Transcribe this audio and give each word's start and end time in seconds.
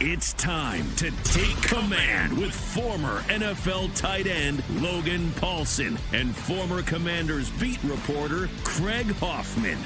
It's 0.00 0.32
time 0.34 0.86
to 0.94 1.10
take 1.24 1.60
command 1.60 2.38
with 2.38 2.54
former 2.54 3.22
NFL 3.22 3.96
tight 3.96 4.28
end 4.28 4.62
Logan 4.80 5.30
Paulsen 5.30 5.98
and 6.12 6.36
former 6.36 6.82
Commanders 6.82 7.50
beat 7.58 7.82
reporter 7.82 8.48
Craig 8.62 9.10
Hoffman. 9.16 9.76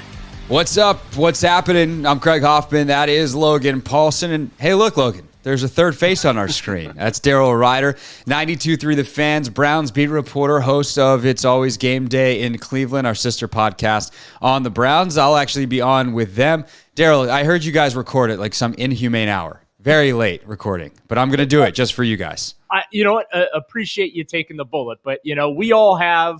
What's 0.49 0.77
up? 0.77 0.99
What's 1.15 1.41
happening? 1.41 2.05
I'm 2.05 2.19
Craig 2.19 2.43
Hoffman. 2.43 2.85
That 2.87 3.09
is 3.09 3.33
Logan 3.33 3.81
Paulsen. 3.81 4.29
And 4.29 4.51
hey, 4.59 4.75
look, 4.75 4.97
Logan, 4.97 5.27
there's 5.41 5.63
a 5.63 5.67
third 5.67 5.97
face 5.97 6.25
on 6.25 6.37
our 6.37 6.47
screen. 6.47 6.91
That's 6.95 7.19
Daryl 7.19 7.51
Ruiter, 7.51 7.93
92.3 8.27 8.95
The 8.95 9.03
Fans, 9.03 9.49
Browns 9.49 9.89
beat 9.89 10.11
reporter, 10.11 10.59
host 10.59 10.99
of 10.99 11.25
It's 11.25 11.43
Always 11.43 11.77
Game 11.77 12.07
Day 12.07 12.43
in 12.43 12.59
Cleveland, 12.59 13.07
our 13.07 13.15
sister 13.15 13.47
podcast 13.47 14.11
on 14.43 14.61
the 14.61 14.69
Browns. 14.69 15.17
I'll 15.17 15.37
actually 15.37 15.65
be 15.65 15.81
on 15.81 16.13
with 16.13 16.35
them. 16.35 16.65
Daryl, 16.95 17.27
I 17.27 17.45
heard 17.45 17.63
you 17.63 17.71
guys 17.71 17.95
record 17.95 18.29
it 18.29 18.37
like 18.37 18.53
some 18.53 18.75
inhumane 18.75 19.27
hour. 19.27 19.62
Very 19.83 20.13
late 20.13 20.47
recording, 20.47 20.91
but 21.09 21.17
I'm 21.17 21.27
going 21.27 21.39
to 21.39 21.45
do 21.45 21.61
it 21.63 21.73
just 21.73 21.93
for 21.93 22.05
you 22.05 22.15
guys. 22.15 22.55
I, 22.71 22.83
you 22.91 23.03
know 23.03 23.11
what? 23.15 23.27
Uh, 23.35 23.47
appreciate 23.53 24.13
you 24.13 24.23
taking 24.23 24.55
the 24.55 24.63
bullet, 24.63 24.99
but 25.03 25.19
you 25.25 25.35
know, 25.35 25.49
we 25.51 25.73
all 25.73 25.97
have 25.97 26.39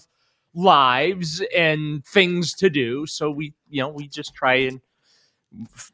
lives 0.55 1.43
and 1.53 2.05
things 2.05 2.53
to 2.53 2.69
do, 2.69 3.05
so 3.05 3.29
we, 3.29 3.53
you 3.69 3.81
know, 3.81 3.89
we 3.89 4.07
just 4.07 4.33
try 4.33 4.55
and 4.55 4.79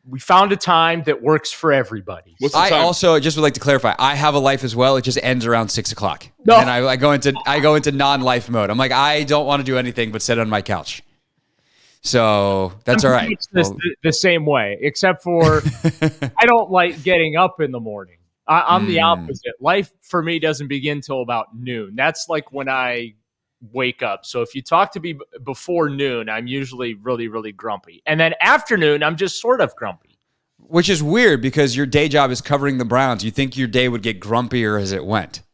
we 0.07 0.19
found 0.19 0.51
a 0.51 0.55
time 0.55 1.01
that 1.03 1.23
works 1.23 1.51
for 1.51 1.73
everybody. 1.73 2.35
I 2.55 2.69
also 2.69 3.19
just 3.19 3.35
would 3.35 3.43
like 3.43 3.55
to 3.55 3.59
clarify. 3.59 3.95
I 3.97 4.13
have 4.13 4.35
a 4.35 4.39
life 4.39 4.63
as 4.63 4.75
well. 4.75 4.95
It 4.97 5.01
just 5.01 5.17
ends 5.23 5.45
around 5.47 5.69
six 5.69 5.91
o'clock, 5.91 6.27
No. 6.45 6.55
and 6.59 6.69
I, 6.69 6.85
I 6.85 6.95
go 6.97 7.13
into 7.13 7.33
I 7.47 7.59
go 7.61 7.73
into 7.73 7.91
non-life 7.91 8.47
mode. 8.47 8.69
I'm 8.69 8.77
like, 8.77 8.91
I 8.91 9.23
don't 9.23 9.47
want 9.47 9.59
to 9.61 9.63
do 9.65 9.75
anything 9.79 10.11
but 10.11 10.21
sit 10.21 10.37
on 10.37 10.49
my 10.49 10.61
couch. 10.61 11.01
So 12.01 12.73
that's 12.85 13.03
all 13.03 13.11
right. 13.11 13.37
Well, 13.53 13.63
the, 13.73 13.95
the 14.03 14.13
same 14.13 14.45
way, 14.45 14.77
except 14.81 15.21
for 15.21 15.61
I 16.37 16.45
don't 16.45 16.71
like 16.71 17.03
getting 17.03 17.35
up 17.35 17.59
in 17.61 17.71
the 17.71 17.79
morning. 17.79 18.17
I, 18.47 18.63
I'm 18.67 18.87
the 18.87 18.97
Mm. 18.97 19.03
opposite. 19.23 19.53
Life 19.59 19.91
for 20.01 20.23
me 20.23 20.39
doesn't 20.39 20.67
begin 20.69 21.01
till 21.01 21.21
about 21.21 21.47
noon. 21.55 21.95
That's 21.95 22.27
like 22.29 22.51
when 22.51 22.69
I 22.69 23.15
wake 23.73 24.01
up. 24.01 24.25
So 24.25 24.41
if 24.41 24.55
you 24.55 24.61
talk 24.61 24.91
to 24.93 24.99
me 25.01 25.19
before 25.43 25.89
noon, 25.89 26.29
I'm 26.29 26.47
usually 26.47 26.93
really, 26.95 27.27
really 27.27 27.51
grumpy. 27.51 28.01
And 28.05 28.19
then 28.19 28.33
afternoon, 28.41 29.03
I'm 29.03 29.17
just 29.17 29.41
sort 29.41 29.59
of 29.59 29.75
grumpy. 29.75 30.17
which 30.57 30.89
is 30.89 31.03
weird 31.03 31.41
because 31.41 31.75
your 31.75 31.85
day 31.85 32.07
job 32.07 32.31
is 32.31 32.39
covering 32.41 32.77
the 32.77 32.85
Browns. 32.85 33.23
You 33.25 33.31
think 33.31 33.57
your 33.57 33.67
day 33.67 33.89
would 33.89 34.01
get 34.03 34.19
grumpier 34.21 34.81
as 34.81 34.91
it 34.93 35.05
went. 35.05 35.41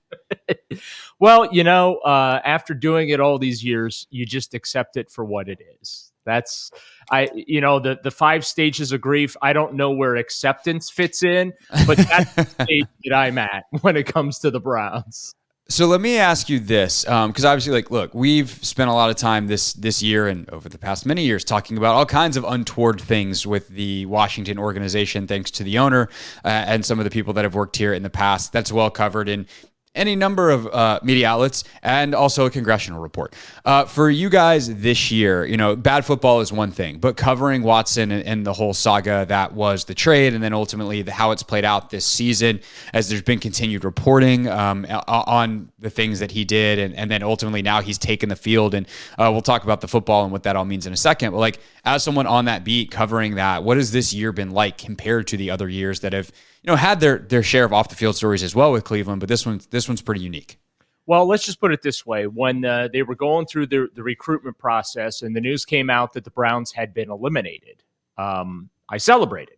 Well, 1.20 1.48
you 1.54 1.64
know, 1.64 1.96
uh, 2.00 2.42
after 2.44 2.74
doing 2.74 3.08
it 3.10 3.22
all 3.22 3.40
these 3.40 3.64
years, 3.64 4.06
you 4.10 4.26
just 4.26 4.54
accept 4.54 4.98
it 4.98 5.10
for 5.10 5.24
what 5.24 5.48
it 5.48 5.60
is. 5.82 6.05
That's 6.26 6.72
I, 7.12 7.30
you 7.34 7.62
know, 7.62 7.80
the 7.80 8.00
the 8.04 8.12
five 8.12 8.46
stages 8.46 8.92
of 8.92 9.02
grief. 9.02 9.36
I 9.42 9.54
don't 9.54 9.76
know 9.76 9.92
where 9.92 10.16
acceptance 10.16 10.90
fits 10.90 11.24
in, 11.24 11.54
but 11.86 11.98
that's 11.98 12.34
the 12.34 12.46
stage 12.64 12.88
that 13.06 13.16
I'm 13.16 13.38
at 13.38 13.66
when 13.82 13.96
it 13.98 14.08
comes 14.08 14.40
to 14.40 14.52
the 14.52 14.60
Browns. 14.60 15.36
So 15.68 15.88
let 15.88 16.00
me 16.00 16.20
ask 16.20 16.48
you 16.48 16.60
this, 16.60 17.06
because 17.06 17.44
obviously, 17.44 17.74
like, 17.74 17.90
look, 17.90 18.14
we've 18.14 18.52
spent 18.64 18.88
a 18.88 18.94
lot 18.94 19.10
of 19.10 19.16
time 19.16 19.48
this 19.48 19.74
this 19.74 20.04
year 20.04 20.28
and 20.28 20.48
over 20.52 20.70
the 20.70 20.78
past 20.78 21.08
many 21.08 21.26
years 21.26 21.44
talking 21.44 21.76
about 21.76 21.96
all 21.96 22.06
kinds 22.06 22.38
of 22.38 22.44
untoward 22.44 23.02
things 23.02 23.48
with 23.48 23.70
the 23.70 24.06
Washington 24.06 24.60
organization, 24.60 25.26
thanks 25.26 25.50
to 25.52 25.64
the 25.64 25.80
owner 25.80 26.08
uh, 26.44 26.50
and 26.50 26.86
some 26.86 27.00
of 27.00 27.04
the 27.04 27.10
people 27.10 27.34
that 27.34 27.46
have 27.46 27.56
worked 27.56 27.78
here 27.78 27.94
in 27.94 28.04
the 28.04 28.12
past. 28.12 28.54
That's 28.54 28.72
well 28.72 28.92
covered 28.92 29.28
in 29.28 29.48
any 29.96 30.16
number 30.16 30.50
of 30.50 30.68
uh, 30.68 31.00
media 31.04 31.28
outlets 31.28 31.64
and 31.82 32.14
also 32.14 32.46
a 32.46 32.50
congressional 32.50 33.02
report. 33.02 33.34
Uh, 33.64 33.86
for 33.86 34.10
you 34.10 34.30
guys 34.30 34.74
this 34.76 35.12
year, 35.12 35.46
you 35.46 35.58
know, 35.58 35.76
bad 35.76 36.06
football 36.06 36.42
is 36.42 36.52
one 36.52 36.72
thing, 36.72 37.00
but 37.00 37.18
covering 37.18 37.64
Watson 37.64 38.12
and, 38.12 38.24
and 38.26 38.46
the 38.46 38.54
whole 38.54 38.74
saga 38.74 39.26
that 39.28 39.54
was 39.54 39.86
the 39.86 39.96
trade 39.96 40.34
and 40.34 40.44
then 40.44 40.54
ultimately 40.54 41.02
the, 41.02 41.12
how 41.12 41.32
it's 41.32 41.44
played 41.44 41.66
out 41.66 41.90
this 41.90 42.06
season, 42.06 42.60
as 42.94 43.10
there's 43.10 43.22
been 43.22 43.40
continued 43.40 43.84
reporting 43.84 44.48
um, 44.48 44.86
on 45.08 45.72
the 45.80 45.90
things 45.90 46.20
that 46.20 46.32
he 46.32 46.46
did, 46.46 46.80
and, 46.80 46.96
and 46.96 47.10
then 47.10 47.24
ultimately 47.24 47.62
now 47.62 47.82
he's 47.82 47.98
taken 47.98 48.30
the 48.30 48.36
field. 48.36 48.74
And 48.74 48.88
uh, 49.18 49.30
we'll 49.32 49.42
talk 49.42 49.64
about 49.64 49.82
the 49.82 49.88
football 49.88 50.24
and 50.24 50.32
what 50.32 50.44
that 50.44 50.56
all 50.56 50.66
means 50.66 50.86
in 50.86 50.94
a 50.94 50.98
second. 50.98 51.32
But 51.32 51.38
like, 51.38 51.60
as 51.84 52.04
someone 52.04 52.28
on 52.28 52.46
that 52.46 52.64
beat 52.64 52.92
covering 52.92 53.36
that, 53.36 53.64
what 53.64 53.78
has 53.78 53.92
this 53.92 54.14
year 54.14 54.32
been 54.32 54.52
like 54.52 54.78
compared 54.78 55.28
to 55.28 55.38
the 55.38 55.52
other 55.52 55.70
years 55.70 56.02
that 56.02 56.14
have, 56.14 56.32
you 56.66 56.72
know, 56.72 56.76
had 56.76 57.00
their 57.00 57.20
their 57.20 57.44
share 57.44 57.64
of 57.64 57.74
off 57.74 57.90
the 57.90 57.96
field 57.96 58.16
stories 58.16 58.42
as 58.42 58.56
well 58.56 58.72
with 58.72 58.84
Cleveland? 58.84 59.20
But 59.20 59.30
this 59.30 59.46
one's 59.46 59.68
this 59.68 59.88
one's 59.88 60.02
pretty 60.02 60.22
unique. 60.22 60.58
Well, 61.06 61.28
let's 61.28 61.46
just 61.46 61.60
put 61.62 61.72
it 61.72 61.84
this 61.84 62.06
way: 62.06 62.26
when 62.26 62.66
uh, 62.66 62.90
they 62.92 63.04
were 63.04 63.16
going 63.16 63.46
through 63.46 63.68
the 63.68 63.88
the 63.94 64.02
recruitment 64.02 64.58
process, 64.58 65.22
and 65.22 65.36
the 65.36 65.42
news 65.42 65.64
came 65.64 65.92
out 65.92 66.14
that 66.14 66.24
the 66.24 66.32
Browns 66.32 66.72
had 66.72 66.92
been 66.92 67.12
eliminated, 67.12 67.84
um, 68.18 68.70
I 68.90 68.98
celebrated. 68.98 69.58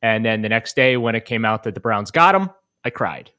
And 0.00 0.24
then 0.24 0.42
the 0.42 0.48
next 0.48 0.76
day, 0.76 0.96
when 0.96 1.16
it 1.16 1.24
came 1.24 1.44
out 1.44 1.64
that 1.64 1.74
the 1.74 1.80
Browns 1.80 2.12
got 2.12 2.34
him, 2.34 2.50
I 2.84 2.90
cried. 2.90 3.32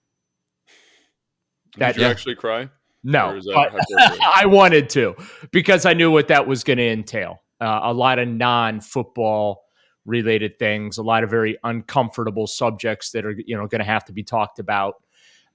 Did 1.78 1.96
you 1.96 2.02
yeah. 2.02 2.10
actually 2.10 2.36
cry? 2.36 2.70
No, 3.04 3.30
Or 3.30 3.38
is 3.38 3.46
that 3.46 3.72
but? 3.72 4.20
I 4.36 4.46
wanted 4.46 4.90
to 4.90 5.16
because 5.52 5.86
I 5.86 5.94
knew 5.94 6.12
what 6.12 6.28
that 6.28 6.46
was 6.46 6.66
going 6.66 6.78
to 6.78 6.90
entail. 6.90 7.42
Uh, 7.62 7.80
a 7.84 7.94
lot 7.94 8.20
of 8.20 8.28
non-football 8.28 9.67
related 10.08 10.58
things, 10.58 10.98
a 10.98 11.04
lot 11.04 11.24
of 11.24 11.30
very 11.30 11.58
uncomfortable 11.64 12.48
subjects 12.48 13.12
that 13.12 13.26
are 13.26 13.36
you 13.46 13.56
know 13.56 13.68
going 13.68 13.80
to 13.80 13.86
have 13.86 14.06
to 14.06 14.14
be 14.14 14.24
talked 14.24 14.58
about, 14.58 14.96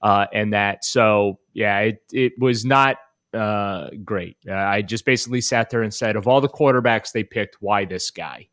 uh, 0.01 0.27
and 0.31 0.53
that. 0.53 0.85
So 0.85 1.39
yeah, 1.53 1.79
it 1.79 2.03
it 2.13 2.33
was 2.39 2.63
not 2.63 2.97
uh, 3.33 3.89
great. 4.05 4.37
Uh, 4.47 4.53
I 4.53 4.81
just 4.81 5.05
basically 5.05 5.41
sat 5.41 5.69
there 5.69 5.83
and 5.83 5.93
said, 5.93 6.15
of 6.15 6.27
all 6.27 6.39
the 6.39 6.47
quarterbacks 6.49 7.11
they 7.11 7.23
picked, 7.23 7.57
why 7.59 7.85
this 7.85 8.11
guy? 8.11 8.47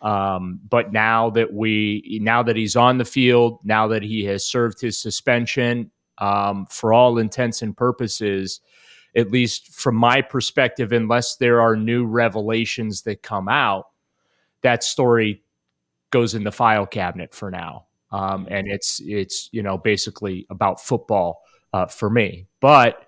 Um, 0.00 0.60
but 0.68 0.92
now 0.92 1.30
that 1.30 1.52
we, 1.52 2.18
now 2.22 2.42
that 2.42 2.56
he's 2.56 2.76
on 2.76 2.98
the 2.98 3.04
field, 3.04 3.60
now 3.64 3.88
that 3.88 4.02
he 4.02 4.24
has 4.24 4.44
served 4.44 4.80
his 4.80 4.98
suspension, 4.98 5.90
um, 6.18 6.66
for 6.66 6.92
all 6.92 7.18
intents 7.18 7.62
and 7.62 7.76
purposes, 7.76 8.60
at 9.16 9.30
least 9.30 9.74
from 9.74 9.94
my 9.94 10.20
perspective, 10.20 10.92
unless 10.92 11.36
there 11.36 11.60
are 11.60 11.76
new 11.76 12.04
revelations 12.04 13.02
that 13.02 13.22
come 13.22 13.48
out, 13.48 13.86
that 14.64 14.82
story 14.82 15.44
goes 16.10 16.34
in 16.34 16.42
the 16.42 16.50
file 16.52 16.86
cabinet 16.86 17.32
for 17.32 17.50
now. 17.50 17.86
Um, 18.10 18.48
and 18.50 18.66
it's 18.68 19.00
it's 19.04 19.48
you 19.52 19.62
know 19.62 19.78
basically 19.78 20.46
about 20.50 20.80
football 20.80 21.42
uh, 21.72 21.86
for 21.86 22.10
me. 22.10 22.46
But 22.60 23.06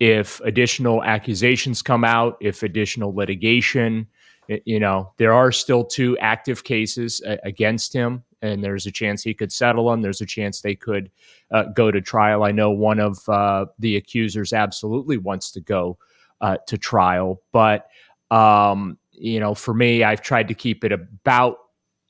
if 0.00 0.40
additional 0.40 1.02
accusations 1.02 1.80
come 1.80 2.04
out, 2.04 2.36
if 2.40 2.62
additional 2.62 3.14
litigation, 3.14 4.06
you 4.48 4.80
know 4.80 5.12
there 5.16 5.32
are 5.32 5.52
still 5.52 5.84
two 5.84 6.18
active 6.18 6.64
cases 6.64 7.22
uh, 7.26 7.36
against 7.44 7.92
him, 7.92 8.24
and 8.42 8.64
there's 8.64 8.86
a 8.86 8.92
chance 8.92 9.22
he 9.22 9.34
could 9.34 9.52
settle 9.52 9.90
them. 9.90 10.00
There's 10.02 10.22
a 10.22 10.26
chance 10.26 10.60
they 10.60 10.74
could 10.74 11.10
uh, 11.50 11.64
go 11.74 11.90
to 11.90 12.00
trial. 12.00 12.42
I 12.42 12.52
know 12.52 12.70
one 12.70 12.98
of 12.98 13.28
uh, 13.28 13.66
the 13.78 13.96
accusers 13.96 14.52
absolutely 14.52 15.18
wants 15.18 15.52
to 15.52 15.60
go 15.60 15.98
uh, 16.40 16.56
to 16.66 16.78
trial, 16.78 17.42
but 17.52 17.88
um, 18.30 18.98
you 19.18 19.40
know, 19.40 19.54
for 19.54 19.74
me, 19.74 20.02
I've 20.02 20.22
tried 20.22 20.48
to 20.48 20.54
keep 20.54 20.84
it 20.84 20.92
about 20.92 21.56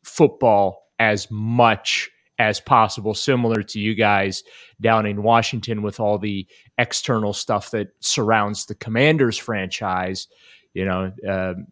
football 0.04 0.82
as 0.98 1.30
much 1.30 2.10
as 2.38 2.60
possible, 2.60 3.14
similar 3.14 3.62
to 3.62 3.80
you 3.80 3.94
guys 3.94 4.42
down 4.80 5.06
in 5.06 5.22
Washington 5.22 5.82
with 5.82 6.00
all 6.00 6.18
the 6.18 6.46
external 6.78 7.32
stuff 7.32 7.70
that 7.70 7.88
surrounds 8.00 8.66
the 8.66 8.74
Commanders 8.74 9.38
franchise. 9.38 10.28
You 10.74 10.84
know, 10.84 11.12
um 11.26 11.66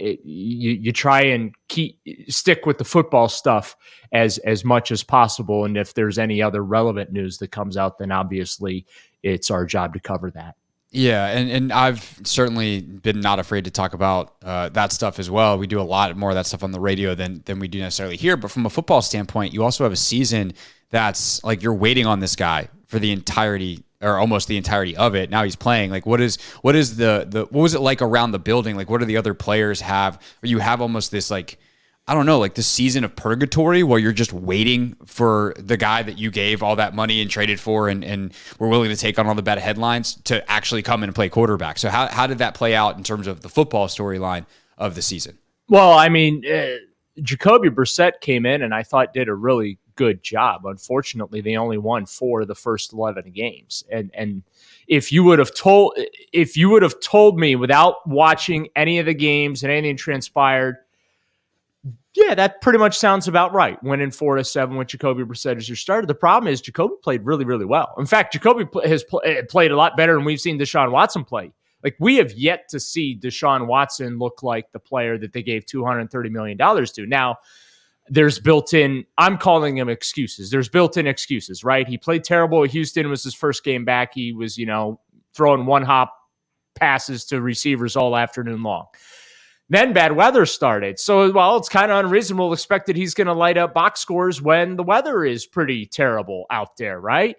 it, 0.00 0.20
you 0.24 0.72
you 0.72 0.92
try 0.92 1.20
and 1.22 1.54
keep 1.68 2.00
stick 2.28 2.64
with 2.64 2.78
the 2.78 2.84
football 2.84 3.28
stuff 3.28 3.76
as 4.12 4.38
as 4.38 4.64
much 4.64 4.90
as 4.90 5.02
possible. 5.02 5.64
And 5.64 5.76
if 5.76 5.94
there's 5.94 6.18
any 6.18 6.42
other 6.42 6.64
relevant 6.64 7.12
news 7.12 7.38
that 7.38 7.50
comes 7.50 7.76
out, 7.76 7.98
then 7.98 8.10
obviously 8.10 8.86
it's 9.22 9.50
our 9.50 9.66
job 9.66 9.92
to 9.94 10.00
cover 10.00 10.30
that. 10.32 10.56
Yeah, 10.92 11.26
and, 11.26 11.48
and 11.50 11.72
I've 11.72 12.20
certainly 12.24 12.80
been 12.80 13.20
not 13.20 13.38
afraid 13.38 13.64
to 13.66 13.70
talk 13.70 13.94
about 13.94 14.34
uh, 14.42 14.70
that 14.70 14.90
stuff 14.90 15.20
as 15.20 15.30
well. 15.30 15.56
We 15.56 15.68
do 15.68 15.80
a 15.80 15.82
lot 15.82 16.16
more 16.16 16.30
of 16.30 16.34
that 16.34 16.46
stuff 16.46 16.64
on 16.64 16.72
the 16.72 16.80
radio 16.80 17.14
than 17.14 17.42
than 17.44 17.60
we 17.60 17.68
do 17.68 17.78
necessarily 17.78 18.16
here. 18.16 18.36
But 18.36 18.50
from 18.50 18.66
a 18.66 18.70
football 18.70 19.00
standpoint, 19.00 19.54
you 19.54 19.62
also 19.62 19.84
have 19.84 19.92
a 19.92 19.96
season 19.96 20.52
that's 20.90 21.44
like 21.44 21.62
you're 21.62 21.74
waiting 21.74 22.06
on 22.06 22.18
this 22.18 22.34
guy 22.34 22.68
for 22.86 22.98
the 22.98 23.12
entirety 23.12 23.84
or 24.00 24.18
almost 24.18 24.48
the 24.48 24.56
entirety 24.56 24.96
of 24.96 25.14
it. 25.14 25.30
Now 25.30 25.44
he's 25.44 25.54
playing. 25.54 25.90
Like, 25.90 26.06
what 26.06 26.20
is 26.20 26.38
what 26.62 26.74
is 26.74 26.96
the 26.96 27.24
the 27.28 27.42
what 27.42 27.62
was 27.62 27.74
it 27.74 27.80
like 27.80 28.02
around 28.02 28.32
the 28.32 28.40
building? 28.40 28.74
Like, 28.76 28.90
what 28.90 28.98
do 28.98 29.04
the 29.04 29.16
other 29.16 29.34
players 29.34 29.80
have? 29.82 30.16
Or 30.42 30.46
you 30.48 30.58
have 30.58 30.80
almost 30.80 31.12
this 31.12 31.30
like 31.30 31.58
I 32.10 32.14
don't 32.14 32.26
know, 32.26 32.40
like 32.40 32.54
the 32.54 32.64
season 32.64 33.04
of 33.04 33.14
purgatory 33.14 33.84
where 33.84 34.00
you're 34.00 34.10
just 34.10 34.32
waiting 34.32 34.96
for 35.06 35.54
the 35.56 35.76
guy 35.76 36.02
that 36.02 36.18
you 36.18 36.32
gave 36.32 36.60
all 36.60 36.74
that 36.74 36.92
money 36.92 37.22
and 37.22 37.30
traded 37.30 37.60
for 37.60 37.88
and, 37.88 38.02
and 38.02 38.32
were 38.58 38.66
willing 38.66 38.90
to 38.90 38.96
take 38.96 39.16
on 39.16 39.28
all 39.28 39.36
the 39.36 39.42
bad 39.42 39.58
headlines 39.58 40.16
to 40.24 40.50
actually 40.50 40.82
come 40.82 41.04
and 41.04 41.14
play 41.14 41.28
quarterback. 41.28 41.78
So 41.78 41.88
how, 41.88 42.08
how 42.08 42.26
did 42.26 42.38
that 42.38 42.54
play 42.54 42.74
out 42.74 42.96
in 42.96 43.04
terms 43.04 43.28
of 43.28 43.42
the 43.42 43.48
football 43.48 43.86
storyline 43.86 44.44
of 44.76 44.96
the 44.96 45.02
season? 45.02 45.38
Well, 45.68 45.92
I 45.92 46.08
mean, 46.08 46.44
uh, 46.44 46.78
Jacoby 47.22 47.70
Brissett 47.70 48.20
came 48.20 48.44
in 48.44 48.62
and 48.62 48.74
I 48.74 48.82
thought 48.82 49.14
did 49.14 49.28
a 49.28 49.34
really 49.34 49.78
good 49.94 50.20
job. 50.20 50.66
Unfortunately, 50.66 51.40
they 51.40 51.54
only 51.54 51.78
won 51.78 52.06
four 52.06 52.40
of 52.40 52.48
the 52.48 52.56
first 52.56 52.92
eleven 52.92 53.30
games. 53.30 53.84
And 53.88 54.10
and 54.14 54.42
if 54.88 55.12
you 55.12 55.22
would 55.22 55.38
have 55.38 55.54
told 55.54 55.96
if 56.32 56.56
you 56.56 56.70
would 56.70 56.82
have 56.82 56.98
told 56.98 57.38
me 57.38 57.54
without 57.54 58.04
watching 58.04 58.68
any 58.74 58.98
of 58.98 59.06
the 59.06 59.14
games 59.14 59.62
and 59.62 59.70
anything 59.70 59.96
transpired, 59.96 60.78
yeah, 62.14 62.34
that 62.34 62.60
pretty 62.60 62.78
much 62.78 62.98
sounds 62.98 63.28
about 63.28 63.52
right. 63.52 63.80
Winning 63.82 64.10
four 64.10 64.36
to 64.36 64.44
seven 64.44 64.76
with 64.76 64.88
Jacoby 64.88 65.22
Brissett 65.22 65.56
as 65.56 65.68
your 65.68 65.76
starter. 65.76 66.06
The 66.06 66.14
problem 66.14 66.52
is 66.52 66.60
Jacoby 66.60 66.94
played 67.02 67.24
really, 67.24 67.44
really 67.44 67.64
well. 67.64 67.94
In 67.98 68.06
fact, 68.06 68.32
Jacoby 68.32 68.66
has 68.84 69.04
eh, 69.24 69.42
played 69.48 69.70
a 69.70 69.76
lot 69.76 69.96
better 69.96 70.14
than 70.14 70.24
we've 70.24 70.40
seen 70.40 70.58
Deshaun 70.58 70.90
Watson 70.90 71.24
play. 71.24 71.52
Like 71.84 71.96
we 72.00 72.16
have 72.16 72.32
yet 72.32 72.68
to 72.70 72.80
see 72.80 73.18
Deshaun 73.18 73.66
Watson 73.66 74.18
look 74.18 74.42
like 74.42 74.72
the 74.72 74.80
player 74.80 75.16
that 75.18 75.32
they 75.32 75.42
gave 75.42 75.66
two 75.66 75.84
hundred 75.84 76.10
thirty 76.10 76.30
million 76.30 76.56
dollars 76.56 76.92
to. 76.92 77.06
Now 77.06 77.36
there's 78.08 78.40
built 78.40 78.74
in, 78.74 79.04
I'm 79.18 79.38
calling 79.38 79.76
them 79.76 79.88
excuses. 79.88 80.50
There's 80.50 80.68
built 80.68 80.96
in 80.96 81.06
excuses, 81.06 81.62
right? 81.62 81.86
He 81.86 81.96
played 81.96 82.24
terrible 82.24 82.64
at 82.64 82.70
Houston. 82.70 83.08
Was 83.08 83.22
his 83.22 83.34
first 83.34 83.62
game 83.62 83.84
back. 83.84 84.12
He 84.14 84.32
was, 84.32 84.58
you 84.58 84.66
know, 84.66 85.00
throwing 85.32 85.64
one 85.64 85.84
hop 85.84 86.12
passes 86.74 87.24
to 87.26 87.40
receivers 87.40 87.94
all 87.94 88.16
afternoon 88.16 88.62
long. 88.64 88.86
Then 89.70 89.92
bad 89.92 90.16
weather 90.16 90.46
started. 90.46 90.98
So, 90.98 91.30
well, 91.30 91.56
it's 91.56 91.68
kind 91.68 91.92
of 91.92 92.04
unreasonable 92.04 92.48
to 92.48 92.52
expect 92.52 92.86
that 92.86 92.96
he's 92.96 93.14
going 93.14 93.28
to 93.28 93.32
light 93.32 93.56
up 93.56 93.72
box 93.72 94.00
scores 94.00 94.42
when 94.42 94.76
the 94.76 94.82
weather 94.82 95.24
is 95.24 95.46
pretty 95.46 95.86
terrible 95.86 96.44
out 96.50 96.76
there, 96.76 97.00
right? 97.00 97.36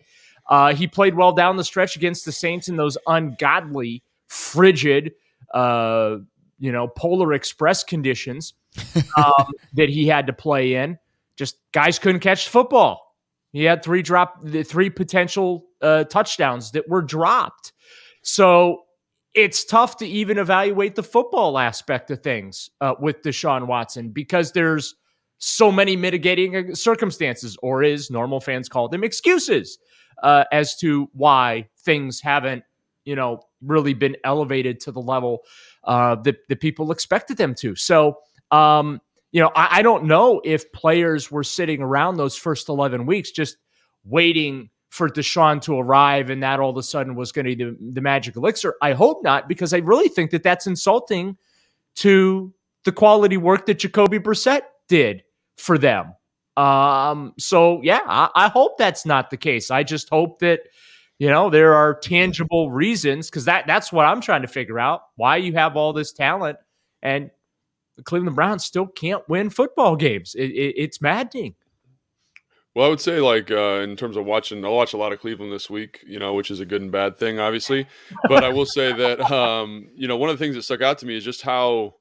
Uh, 0.48 0.74
he 0.74 0.88
played 0.88 1.14
well 1.14 1.34
down 1.34 1.58
the 1.58 1.64
stretch 1.64 1.98
against 1.98 2.24
the 2.24 2.32
Saints 2.32 2.70
in 2.70 2.78
those 2.78 2.98
ungodly, 3.06 4.02
frigid, 4.28 5.12
uh, 5.54 6.18
you 6.58 6.72
know, 6.72 6.88
polar 6.88 7.34
express 7.34 7.84
conditions 7.84 8.54
um, 9.18 9.52
that 9.74 9.90
he 9.90 10.08
had 10.08 10.28
to 10.28 10.34
play 10.34 10.76
in. 10.76 10.98
Just 11.36 11.58
guys 11.74 12.00
couldn't 12.00 12.22
catch 12.22 12.46
the 12.46 12.52
football. 12.52 13.14
He 13.52 13.66
had 13.66 13.84
three 13.84 14.02
drop, 14.02 14.38
the 14.42 14.64
three 14.64 14.90
potential 14.90 15.66
uh, 15.82 16.06
touchdowns 16.06 16.72
that 16.72 16.88
were 16.88 17.02
dropped. 17.02 17.74
So 18.22 18.84
it's 19.34 19.64
tough 19.64 19.98
to 19.98 20.06
even 20.06 20.38
evaluate 20.38 20.96
the 20.96 21.04
football 21.04 21.58
aspect 21.58 22.12
of 22.12 22.22
things 22.22 22.70
uh, 22.82 22.96
with 23.00 23.22
Deshaun 23.22 23.68
Watson 23.68 24.10
because 24.10 24.52
there's 24.52 24.96
so 25.38 25.72
many 25.72 25.96
mitigating 25.96 26.56
uh, 26.56 26.76
circumstances, 26.76 27.58
or 27.64 27.84
as 27.84 28.12
normal 28.12 28.40
fans 28.40 28.70
call 28.70 28.90
them, 28.90 29.04
excuses 29.04 29.80
uh, 30.22 30.44
as 30.52 30.76
to 30.78 31.10
why 31.14 31.68
things 31.80 32.22
haven't, 32.22 32.64
you 33.06 33.16
know, 33.16 33.42
really 33.62 33.94
been 33.94 34.16
elevated 34.24 34.80
to 34.82 34.92
the 34.92 35.02
level 35.02 35.40
uh, 35.86 36.16
that, 36.16 36.38
that 36.50 36.60
people 36.60 36.92
expected 36.92 37.38
them 37.38 37.56
to. 37.56 37.76
So 37.76 38.18
um, 38.52 39.00
you 39.32 39.42
know, 39.42 39.52
I, 39.56 39.80
I 39.80 39.82
don't 39.82 40.06
know 40.06 40.42
if 40.44 40.72
players 40.74 41.32
were 41.32 41.44
sitting 41.44 41.82
around 41.82 42.18
those 42.18 42.36
first 42.36 42.70
11 42.70 43.06
weeks 43.06 43.32
just 43.32 43.58
waiting 44.04 44.70
for 44.92 45.10
Deshaun 45.10 45.62
to 45.62 45.80
arrive 45.80 46.30
and 46.30 46.44
that 46.44 46.60
all 46.60 46.70
of 46.70 46.78
a 46.78 46.84
sudden 46.84 47.16
was 47.16 47.32
going 47.32 47.46
to 47.46 47.56
be 47.56 47.64
the, 47.64 47.78
the 47.94 48.02
magic 48.02 48.36
elixir. 48.36 48.76
I 48.82 48.92
hope 48.92 49.24
not, 49.24 49.48
because 49.48 49.74
I 49.74 49.78
really 49.78 50.10
think 50.10 50.32
that 50.32 50.44
that's 50.44 50.68
insulting 50.68 51.38
to 51.96 52.54
the 52.84 52.92
quality 52.92 53.38
work 53.38 53.66
that 53.68 53.80
Jacoby 53.80 54.20
Brissett 54.20 54.64
did 54.90 55.24
for 55.58 55.78
them. 55.78 56.14
Um, 56.58 57.34
so 57.40 57.80
yeah, 57.82 58.02
I, 58.06 58.30
I, 58.36 58.50
hope 58.50 58.78
that's 58.78 59.06
not 59.06 59.30
the 59.30 59.38
case. 59.38 59.72
I 59.72 59.84
just 59.84 60.10
hope 60.10 60.40
that 60.40 60.60
you 61.18 61.30
know 61.30 61.50
there 61.50 61.74
are 61.74 61.94
tangible 61.94 62.70
reasons 62.70 63.30
because 63.30 63.46
that 63.46 63.66
that's 63.68 63.94
what 63.94 64.06
I'm 64.06 64.20
trying 64.20 64.42
to 64.42 64.50
figure 64.50 64.78
out 64.78 65.04
why 65.16 65.38
you 65.38 65.54
have 65.54 65.78
all 65.78 65.94
this 65.94 66.12
talent 66.12 66.58
and 67.02 67.32
the 67.96 68.04
Cleveland 68.04 68.36
Browns 68.36 68.66
still 68.66 68.86
can't 68.86 69.28
win 69.30 69.50
football 69.50 69.96
games. 69.96 70.36
It, 70.36 70.48
it, 70.48 70.76
it's 70.78 71.02
maddening. 71.02 71.56
Well, 72.74 72.86
I 72.86 72.90
would 72.90 73.02
say, 73.02 73.20
like, 73.20 73.52
uh, 73.52 73.82
in 73.84 73.98
terms 73.98 74.16
of 74.16 74.26
watching, 74.26 74.64
I'll 74.64 74.76
watch 74.76 74.94
a 74.94 74.98
lot 74.98 75.12
of 75.12 75.20
Cleveland 75.20 75.52
this 75.52 75.70
week, 75.70 76.00
you 76.08 76.20
know, 76.20 76.34
which 76.34 76.50
is 76.50 76.62
a 76.62 76.66
good 76.66 76.82
and 76.82 76.92
bad 76.92 77.18
thing, 77.18 77.38
obviously. 77.38 77.86
But 78.30 78.46
I 78.46 78.50
will 78.50 78.66
say 78.66 78.94
that, 78.94 79.20
um, 79.32 79.90
you 79.94 80.08
know, 80.08 80.16
one 80.16 80.30
of 80.30 80.40
the 80.40 80.44
things 80.44 80.56
that 80.56 80.64
stuck 80.64 80.82
out 80.82 80.98
to 81.00 81.06
me 81.06 81.18
is 81.18 81.26
just 81.26 81.42
how 81.42 81.96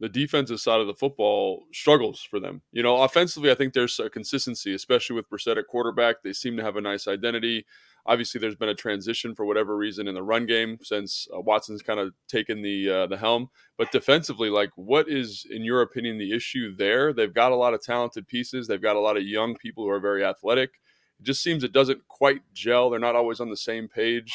the 0.00 0.08
defensive 0.08 0.60
side 0.60 0.80
of 0.80 0.86
the 0.86 0.94
football 0.94 1.64
struggles 1.72 2.22
for 2.22 2.40
them. 2.40 2.62
You 2.72 2.82
know, 2.82 3.02
offensively, 3.02 3.50
I 3.50 3.54
think 3.54 3.74
there's 3.74 3.98
a 3.98 4.08
consistency, 4.08 4.74
especially 4.74 5.16
with 5.16 5.28
Brissett 5.28 5.58
at 5.58 5.66
quarterback. 5.66 6.16
They 6.22 6.32
seem 6.32 6.56
to 6.56 6.62
have 6.62 6.76
a 6.76 6.80
nice 6.80 7.06
identity. 7.06 7.66
Obviously, 8.06 8.40
there's 8.40 8.56
been 8.56 8.68
a 8.68 8.74
transition 8.74 9.34
for 9.34 9.44
whatever 9.44 9.76
reason 9.76 10.06
in 10.06 10.14
the 10.14 10.22
run 10.22 10.46
game 10.46 10.78
since 10.82 11.26
uh, 11.34 11.40
Watson's 11.40 11.82
kind 11.82 11.98
of 11.98 12.14
taken 12.28 12.62
the 12.62 12.88
uh, 12.88 13.06
the 13.06 13.16
helm. 13.16 13.50
But 13.76 13.90
defensively, 13.90 14.48
like, 14.48 14.70
what 14.76 15.08
is, 15.08 15.46
in 15.50 15.64
your 15.64 15.82
opinion, 15.82 16.18
the 16.18 16.32
issue 16.32 16.76
there? 16.76 17.12
They've 17.12 17.34
got 17.34 17.52
a 17.52 17.56
lot 17.56 17.74
of 17.74 17.82
talented 17.82 18.28
pieces. 18.28 18.66
They've 18.66 18.80
got 18.80 18.96
a 18.96 19.00
lot 19.00 19.16
of 19.16 19.24
young 19.24 19.56
people 19.56 19.84
who 19.84 19.90
are 19.90 20.00
very 20.00 20.24
athletic. 20.24 20.70
It 21.18 21.24
just 21.24 21.42
seems 21.42 21.64
it 21.64 21.72
doesn't 21.72 22.06
quite 22.08 22.42
gel. 22.54 22.90
They're 22.90 23.00
not 23.00 23.16
always 23.16 23.40
on 23.40 23.50
the 23.50 23.56
same 23.56 23.88
page. 23.88 24.32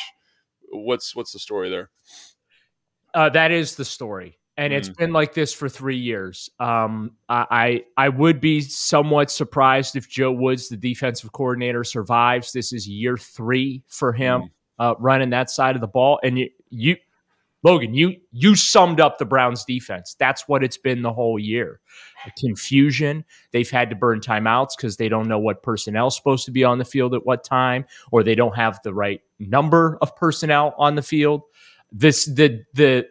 What's 0.71 1.15
what's 1.15 1.31
the 1.31 1.39
story 1.39 1.69
there? 1.69 1.89
Uh, 3.13 3.29
that 3.29 3.51
is 3.51 3.75
the 3.75 3.85
story 3.85 4.37
and 4.61 4.73
it's 4.73 4.89
been 4.89 5.11
like 5.11 5.33
this 5.33 5.53
for 5.53 5.67
three 5.67 5.97
years. 5.97 6.49
Um, 6.59 7.11
I 7.27 7.83
I 7.97 8.09
would 8.09 8.39
be 8.39 8.61
somewhat 8.61 9.31
surprised 9.31 9.95
if 9.95 10.07
Joe 10.07 10.31
Woods, 10.31 10.69
the 10.69 10.77
defensive 10.77 11.31
coordinator, 11.31 11.83
survives. 11.83 12.51
This 12.51 12.71
is 12.71 12.87
year 12.87 13.17
three 13.17 13.83
for 13.87 14.13
him 14.13 14.41
mm. 14.41 14.49
uh, 14.77 14.95
running 14.99 15.31
that 15.31 15.49
side 15.49 15.75
of 15.75 15.81
the 15.81 15.87
ball, 15.87 16.19
and 16.23 16.37
you, 16.37 16.49
you, 16.69 16.95
Logan, 17.63 17.95
you 17.95 18.17
you 18.31 18.55
summed 18.55 18.99
up 18.99 19.17
the 19.17 19.25
Browns' 19.25 19.65
defense. 19.65 20.15
That's 20.19 20.47
what 20.47 20.63
it's 20.63 20.77
been 20.77 21.01
the 21.01 21.13
whole 21.13 21.39
year. 21.39 21.79
confusion. 22.39 23.25
They've 23.51 23.69
had 23.69 23.89
to 23.89 23.95
burn 23.95 24.19
timeouts 24.19 24.77
because 24.77 24.97
they 24.97 25.09
don't 25.09 25.27
know 25.27 25.39
what 25.39 25.63
personnel 25.63 26.07
is 26.07 26.15
supposed 26.15 26.45
to 26.45 26.51
be 26.51 26.63
on 26.63 26.77
the 26.77 26.85
field 26.85 27.15
at 27.15 27.25
what 27.25 27.43
time, 27.43 27.85
or 28.11 28.21
they 28.21 28.35
don't 28.35 28.55
have 28.55 28.79
the 28.83 28.93
right 28.93 29.21
number 29.39 29.97
of 30.01 30.15
personnel 30.15 30.75
on 30.77 30.93
the 30.93 31.01
field. 31.01 31.41
This 31.91 32.25
the 32.25 32.63
the 32.73 33.07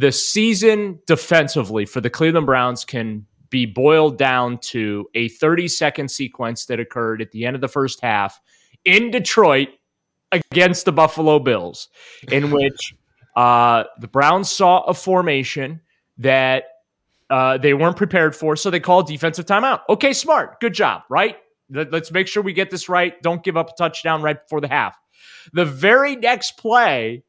the 0.00 0.10
season 0.10 0.98
defensively 1.06 1.84
for 1.84 2.00
the 2.00 2.08
Cleveland 2.08 2.46
Browns 2.46 2.86
can 2.86 3.26
be 3.50 3.66
boiled 3.66 4.16
down 4.16 4.56
to 4.58 5.06
a 5.14 5.28
30 5.28 5.68
second 5.68 6.10
sequence 6.10 6.64
that 6.66 6.80
occurred 6.80 7.20
at 7.20 7.32
the 7.32 7.44
end 7.44 7.54
of 7.54 7.60
the 7.60 7.68
first 7.68 8.00
half 8.00 8.40
in 8.86 9.10
Detroit 9.10 9.68
against 10.32 10.86
the 10.86 10.92
Buffalo 10.92 11.38
Bills, 11.38 11.88
in 12.30 12.50
which 12.52 12.94
uh, 13.36 13.84
the 13.98 14.08
Browns 14.08 14.50
saw 14.50 14.80
a 14.84 14.94
formation 14.94 15.82
that 16.16 16.64
uh, 17.28 17.58
they 17.58 17.74
weren't 17.74 17.96
prepared 17.96 18.34
for, 18.34 18.56
so 18.56 18.70
they 18.70 18.80
called 18.80 19.06
defensive 19.06 19.44
timeout. 19.44 19.80
Okay, 19.90 20.14
smart. 20.14 20.60
Good 20.60 20.72
job, 20.72 21.02
right? 21.10 21.36
Let's 21.68 22.10
make 22.10 22.26
sure 22.26 22.42
we 22.42 22.54
get 22.54 22.70
this 22.70 22.88
right. 22.88 23.20
Don't 23.22 23.44
give 23.44 23.56
up 23.56 23.70
a 23.70 23.74
touchdown 23.76 24.22
right 24.22 24.42
before 24.42 24.62
the 24.62 24.68
half. 24.68 24.96
The 25.52 25.66
very 25.66 26.16
next 26.16 26.56
play, 26.56 27.22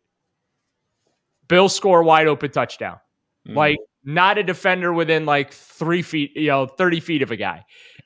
Bills 1.51 1.75
score 1.75 2.01
wide 2.01 2.27
open 2.27 2.49
touchdown. 2.49 2.97
Mm. 3.45 3.55
Like 3.57 3.77
not 4.05 4.37
a 4.37 4.43
defender 4.43 4.93
within 4.93 5.25
like 5.25 5.51
three 5.51 6.01
feet, 6.01 6.31
you 6.33 6.47
know, 6.47 6.65
30 6.65 7.01
feet 7.01 7.21
of 7.21 7.29
a 7.29 7.35
guy. 7.35 7.65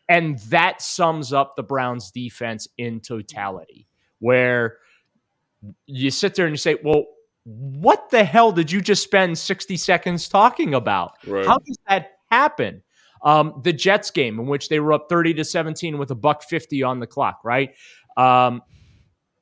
And 0.09 0.39
that 0.49 0.81
sums 0.81 1.31
up 1.31 1.55
the 1.55 1.61
Browns 1.61 2.09
defense 2.09 2.67
in 2.79 3.01
totality, 3.01 3.87
where 4.17 4.77
you 5.85 6.09
sit 6.09 6.33
there 6.33 6.47
and 6.47 6.53
you 6.53 6.57
say, 6.57 6.77
well, 6.83 7.05
what 7.43 8.09
the 8.09 8.23
hell 8.23 8.51
did 8.51 8.71
you 8.71 8.81
just 8.81 9.03
spend 9.03 9.37
60 9.37 9.77
seconds 9.77 10.27
talking 10.27 10.73
about? 10.73 11.11
Right. 11.27 11.45
How 11.45 11.59
does 11.59 11.77
that 11.87 12.13
happen? 12.31 12.81
Um, 13.23 13.61
the 13.63 13.73
Jets 13.73 14.09
game 14.09 14.39
in 14.39 14.47
which 14.47 14.69
they 14.69 14.79
were 14.79 14.93
up 14.93 15.05
30 15.07 15.35
to 15.35 15.45
17 15.45 15.99
with 15.99 16.09
a 16.09 16.15
buck 16.15 16.41
50 16.41 16.81
on 16.81 16.99
the 16.99 17.07
clock, 17.07 17.41
right? 17.43 17.75
Um, 18.17 18.63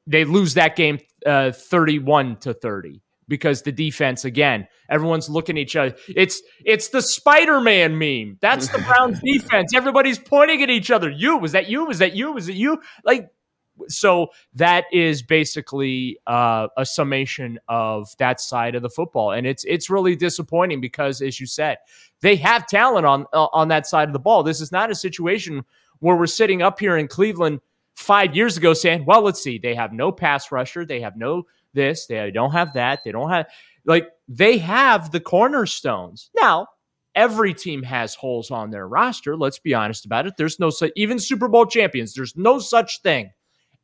they 0.08 0.26
lose 0.26 0.56
that 0.56 0.76
game 0.76 1.00
uh, 1.26 1.54
31 1.54 2.38
to 2.42 2.54
30 2.54 3.03
because 3.28 3.62
the 3.62 3.72
defense 3.72 4.26
again 4.26 4.68
everyone's 4.90 5.30
looking 5.30 5.58
at 5.58 5.62
each 5.62 5.76
other. 5.76 5.96
It's 6.08 6.42
it's 6.64 6.90
the 6.90 7.02
spider-man 7.02 7.98
meme. 7.98 8.38
That's 8.42 8.68
the 8.70 8.80
browns 8.80 9.20
defense. 9.24 9.74
Everybody's 9.74 10.20
pointing 10.20 10.62
at 10.62 10.70
each 10.70 10.92
other. 10.92 11.10
You 11.10 11.38
was 11.38 11.54
that 11.54 11.70
you? 11.70 11.86
Was 11.86 12.00
that 12.00 12.16
you? 12.16 12.32
Was 12.32 12.50
it 12.50 12.56
you? 12.56 12.82
Like 13.04 13.30
so 13.88 14.28
that 14.54 14.86
is 14.92 15.24
basically 15.24 16.20
uh, 16.28 16.68
a 16.78 16.86
summation 16.86 17.60
of 17.68 18.08
that 18.20 18.40
side 18.40 18.76
of 18.76 18.82
the 18.82 18.90
football. 18.90 19.32
And 19.32 19.48
it's 19.48 19.64
it's 19.66 19.90
really 19.90 20.16
disappointing 20.16 20.82
because 20.82 21.22
as 21.22 21.40
you 21.40 21.48
said 21.48 21.78
they 22.22 22.36
have 22.38 22.68
talent 22.68 23.06
on 23.06 23.26
uh, 23.34 23.48
on 23.54 23.70
that 23.70 23.88
side 23.88 24.10
of 24.10 24.14
the 24.14 24.20
ball. 24.20 24.44
This 24.44 24.62
is 24.62 24.72
not 24.72 24.92
a 24.92 24.96
situation 24.96 25.64
where 26.00 26.16
we're 26.16 26.28
sitting 26.28 26.62
up 26.62 26.80
here 26.80 26.98
in 26.98 27.08
Cleveland 27.08 27.62
5 27.96 28.36
years 28.36 28.58
ago 28.58 28.74
saying 28.74 29.06
well 29.06 29.22
let's 29.22 29.42
see. 29.42 29.58
They 29.58 29.76
have 29.76 29.92
no 29.92 30.12
pass 30.12 30.52
rusher. 30.52 30.86
They 30.86 31.02
have 31.02 31.18
no 31.18 31.44
this, 31.74 32.08
they 32.08 32.32
don't 32.32 32.52
have 32.52 32.74
that, 32.74 33.00
they 33.04 33.12
don't 33.12 33.30
have 33.30 33.48
like 33.86 34.10
they 34.28 34.58
have 34.58 35.12
the 35.12 35.20
cornerstones. 35.20 36.30
Now, 36.40 36.68
every 37.16 37.54
team 37.54 37.84
has 37.84 38.16
holes 38.16 38.52
on 38.52 38.72
their 38.72 38.88
roster, 38.88 39.36
let's 39.36 39.60
be 39.60 39.74
honest 39.74 40.06
about 40.06 40.28
it. 40.28 40.36
There's 40.38 40.60
no 40.60 40.70
such 40.70 40.92
even 40.96 41.20
Super 41.20 41.48
Bowl 41.48 41.66
champions, 41.66 42.14
there's 42.14 42.36
no 42.36 42.60
such 42.60 43.02
thing 43.02 43.32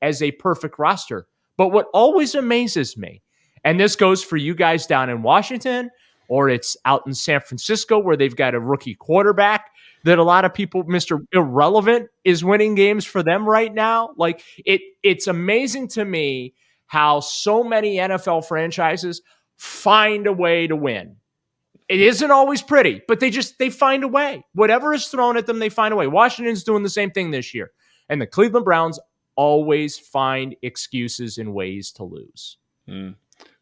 as 0.02 0.22
a 0.22 0.32
perfect 0.32 0.80
roster. 0.80 1.28
But 1.58 1.70
what 1.70 1.88
always 1.94 2.36
amazes 2.36 2.98
me, 2.98 3.22
and 3.64 3.80
this 3.80 3.96
goes 3.96 4.24
for 4.24 4.38
you 4.38 4.56
guys 4.56 4.86
down 4.86 5.10
in 5.10 5.22
Washington, 5.22 5.90
or 6.30 6.48
it's 6.48 6.78
out 6.86 7.04
in 7.06 7.14
San 7.14 7.42
Francisco 7.42 8.00
where 8.00 8.16
they've 8.16 8.36
got 8.36 8.56
a 8.56 8.60
rookie 8.60 8.96
quarterback 8.96 9.72
that 10.06 10.20
a 10.20 10.24
lot 10.24 10.46
of 10.46 10.54
people, 10.54 10.86
Mr. 10.86 11.20
Irrelevant, 11.34 12.08
is 12.24 12.44
winning 12.46 12.76
games 12.76 13.04
for 13.04 13.22
them 13.22 13.48
right 13.48 13.74
now. 13.74 14.12
Like 14.16 14.42
it, 14.66 14.82
it's 15.04 15.28
amazing 15.28 15.90
to 15.90 16.06
me 16.06 16.54
how 16.90 17.20
so 17.20 17.64
many 17.64 17.98
NFL 17.98 18.46
franchises 18.46 19.22
find 19.58 20.26
a 20.26 20.34
way 20.34 20.66
to 20.66 20.76
win. 20.76 21.18
It 21.88 22.02
isn't 22.02 22.32
always 22.32 22.64
pretty, 22.64 23.04
but 23.08 23.20
they 23.20 23.30
just 23.30 23.60
they 23.60 23.70
find 23.70 24.04
a 24.04 24.08
way. 24.08 24.44
Whatever 24.54 24.94
is 24.94 25.06
thrown 25.06 25.38
at 25.38 25.46
them, 25.46 25.60
they 25.60 25.70
find 25.70 25.94
a 25.94 25.98
way. 25.98 26.08
Washington's 26.08 26.64
doing 26.64 26.82
the 26.82 26.90
same 26.90 27.12
thing 27.12 27.30
this 27.30 27.54
year. 27.54 27.72
And 28.10 28.20
the 28.20 28.26
Cleveland 28.26 28.66
Browns 28.66 29.00
always 29.36 30.00
find 30.00 30.56
excuses 30.64 31.38
and 31.38 31.54
ways 31.54 31.92
to 31.94 32.04
lose. 32.04 32.58
Mm. 32.90 33.16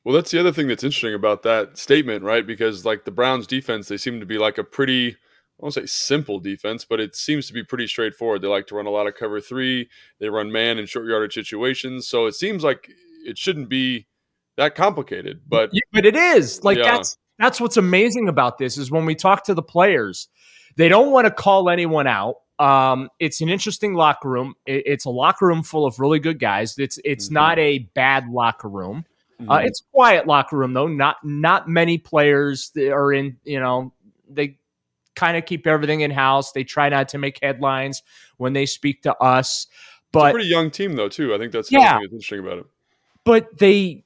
Well, 0.05 0.15
that's 0.15 0.31
the 0.31 0.39
other 0.39 0.53
thing 0.53 0.69
that's 0.69 0.85
interesting 0.85 1.13
about 1.13 1.43
that 1.43 1.77
statement, 1.77 2.23
right? 2.23 2.47
Because 2.47 2.85
like 2.85 3.03
the 3.03 3.11
Browns 3.11 3.45
defense, 3.45 3.89
they 3.89 3.97
seem 3.97 4.21
to 4.21 4.25
be 4.25 4.37
like 4.37 4.57
a 4.57 4.63
pretty 4.63 5.17
I 5.59 5.65
won't 5.65 5.73
say 5.73 5.85
simple 5.85 6.39
defense, 6.39 6.85
but 6.85 7.01
it 7.01 7.15
seems 7.15 7.47
to 7.47 7.53
be 7.53 7.63
pretty 7.63 7.87
straightforward. 7.87 8.41
They 8.41 8.47
like 8.47 8.67
to 8.67 8.75
run 8.75 8.85
a 8.85 8.91
lot 8.91 9.07
of 9.07 9.15
cover 9.15 9.41
three. 9.41 9.89
They 10.19 10.29
run 10.29 10.51
man 10.51 10.77
in 10.77 10.85
short 10.85 11.07
yardage 11.07 11.33
situations. 11.33 12.07
So 12.07 12.27
it 12.27 12.35
seems 12.35 12.63
like 12.63 12.89
it 13.27 13.37
shouldn't 13.37 13.69
be 13.69 14.07
that 14.55 14.73
complicated. 14.73 15.41
But 15.47 15.69
yeah, 15.73 15.81
but 15.91 16.05
it 16.05 16.15
is. 16.15 16.63
Like 16.63 16.77
yeah. 16.77 16.95
that's 16.95 17.17
that's 17.37 17.61
what's 17.61 17.77
amazing 17.77 18.29
about 18.29 18.57
this 18.57 18.77
is 18.77 18.89
when 18.89 19.05
we 19.05 19.13
talk 19.13 19.43
to 19.45 19.53
the 19.53 19.61
players, 19.61 20.27
they 20.75 20.89
don't 20.89 21.11
want 21.11 21.25
to 21.25 21.31
call 21.31 21.69
anyone 21.69 22.07
out. 22.07 22.37
Um, 22.57 23.09
it's 23.19 23.41
an 23.41 23.49
interesting 23.49 23.93
locker 23.93 24.29
room. 24.29 24.55
It, 24.65 24.83
it's 24.87 25.05
a 25.05 25.11
locker 25.11 25.45
room 25.45 25.61
full 25.61 25.85
of 25.85 25.99
really 25.99 26.19
good 26.19 26.39
guys. 26.39 26.77
It's 26.79 26.99
it's 27.05 27.25
mm-hmm. 27.25 27.33
not 27.35 27.59
a 27.59 27.79
bad 27.93 28.29
locker 28.29 28.69
room. 28.69 29.05
Uh, 29.39 29.43
mm-hmm. 29.43 29.51
Uh, 29.51 29.57
it's 29.59 29.81
a 29.81 29.85
quiet 29.93 30.25
locker 30.25 30.57
room 30.57 30.73
though. 30.73 30.87
Not 30.87 31.17
not 31.23 31.69
many 31.69 31.97
players 31.97 32.71
are 32.77 33.13
in. 33.13 33.37
You 33.43 33.59
know 33.59 33.93
they 34.29 34.57
kind 35.15 35.37
of 35.37 35.45
keep 35.45 35.67
everything 35.67 36.01
in 36.01 36.11
house. 36.11 36.51
They 36.51 36.63
try 36.63 36.89
not 36.89 37.09
to 37.09 37.17
make 37.17 37.39
headlines 37.41 38.01
when 38.37 38.53
they 38.53 38.65
speak 38.65 39.03
to 39.03 39.15
us. 39.17 39.67
But 40.11 40.29
a 40.29 40.31
pretty 40.31 40.49
young 40.49 40.71
team 40.71 40.93
though 40.93 41.09
too. 41.09 41.35
I 41.35 41.37
think 41.37 41.51
that's 41.51 41.71
yeah. 41.71 41.99
interesting 42.01 42.39
about 42.39 42.59
it 42.59 42.65
but 43.27 43.57
they 43.57 44.05